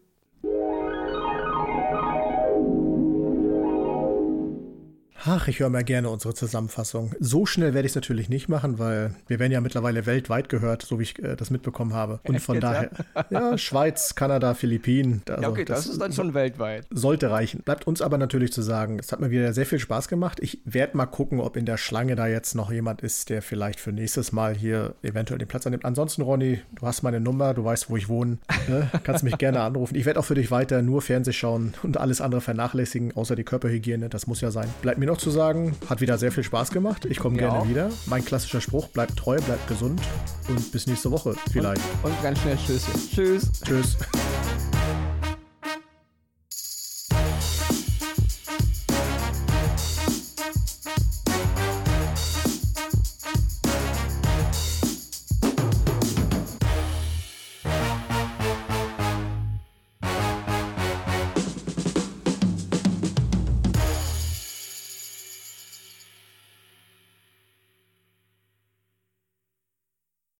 Ach, 5.26 5.48
ich 5.48 5.60
höre 5.60 5.70
mal 5.70 5.84
gerne 5.84 6.10
unsere 6.10 6.34
Zusammenfassung. 6.34 7.12
So 7.18 7.46
schnell 7.46 7.72
werde 7.72 7.86
ich 7.86 7.92
es 7.92 7.94
natürlich 7.94 8.28
nicht 8.28 8.50
machen, 8.50 8.78
weil 8.78 9.14
wir 9.26 9.38
werden 9.38 9.52
ja 9.52 9.62
mittlerweile 9.62 10.04
weltweit 10.04 10.50
gehört, 10.50 10.82
so 10.82 10.98
wie 10.98 11.04
ich 11.04 11.18
äh, 11.22 11.34
das 11.34 11.48
mitbekommen 11.48 11.94
habe. 11.94 12.20
Und 12.24 12.40
von 12.40 12.60
daher, 12.60 12.90
ja, 13.30 13.56
Schweiz, 13.56 14.14
Kanada, 14.16 14.52
Philippinen. 14.52 15.22
Also, 15.26 15.42
ja, 15.42 15.48
okay, 15.48 15.64
das, 15.64 15.84
das, 15.84 15.92
ist 15.94 16.00
dann 16.02 16.12
schon 16.12 16.34
weltweit. 16.34 16.86
Sollte 16.90 17.30
reichen. 17.30 17.62
Bleibt 17.62 17.86
uns 17.86 18.02
aber 18.02 18.18
natürlich 18.18 18.52
zu 18.52 18.60
sagen, 18.60 18.98
es 18.98 19.12
hat 19.12 19.20
mir 19.20 19.30
wieder 19.30 19.54
sehr 19.54 19.64
viel 19.64 19.78
Spaß 19.78 20.08
gemacht. 20.08 20.40
Ich 20.42 20.60
werde 20.66 20.94
mal 20.94 21.06
gucken, 21.06 21.40
ob 21.40 21.56
in 21.56 21.64
der 21.64 21.78
Schlange 21.78 22.16
da 22.16 22.26
jetzt 22.26 22.54
noch 22.54 22.70
jemand 22.70 23.00
ist, 23.00 23.30
der 23.30 23.40
vielleicht 23.40 23.80
für 23.80 23.92
nächstes 23.92 24.32
Mal 24.32 24.54
hier 24.54 24.94
eventuell 25.02 25.38
den 25.38 25.48
Platz 25.48 25.66
annimmt. 25.66 25.86
Ansonsten, 25.86 26.20
Ronny, 26.20 26.60
du 26.74 26.86
hast 26.86 27.02
meine 27.02 27.20
Nummer, 27.20 27.54
du 27.54 27.64
weißt, 27.64 27.88
wo 27.88 27.96
ich 27.96 28.10
wohne. 28.10 28.36
Ne? 28.68 28.90
Kannst 29.04 29.24
mich 29.24 29.38
gerne 29.38 29.60
anrufen. 29.62 29.94
Ich 29.94 30.04
werde 30.04 30.20
auch 30.20 30.24
für 30.26 30.34
dich 30.34 30.50
weiter 30.50 30.82
nur 30.82 31.00
Fernseh 31.00 31.32
schauen 31.32 31.72
und 31.82 31.96
alles 31.96 32.20
andere 32.20 32.42
vernachlässigen, 32.42 33.16
außer 33.16 33.36
die 33.36 33.44
Körperhygiene. 33.44 34.10
Das 34.10 34.26
muss 34.26 34.42
ja 34.42 34.50
sein. 34.50 34.68
Bleibt 34.82 34.98
mir 34.98 35.06
noch 35.06 35.13
noch 35.14 35.20
zu 35.20 35.30
sagen, 35.30 35.76
hat 35.88 36.00
wieder 36.00 36.18
sehr 36.18 36.32
viel 36.32 36.42
Spaß 36.42 36.70
gemacht. 36.70 37.04
Ich 37.04 37.20
komme 37.20 37.36
gerne 37.36 37.60
auch. 37.60 37.68
wieder. 37.68 37.90
Mein 38.06 38.24
klassischer 38.24 38.60
Spruch, 38.60 38.88
bleibt 38.88 39.16
treu, 39.16 39.38
bleibt 39.40 39.68
gesund 39.68 40.00
und 40.48 40.72
bis 40.72 40.88
nächste 40.88 41.10
Woche 41.10 41.36
vielleicht. 41.52 41.82
Und, 42.02 42.10
und 42.10 42.22
ganz 42.22 42.40
schnell 42.40 42.56
Tschüss. 42.56 42.84
Tschüss. 43.14 43.50
Tschüss. 43.64 43.96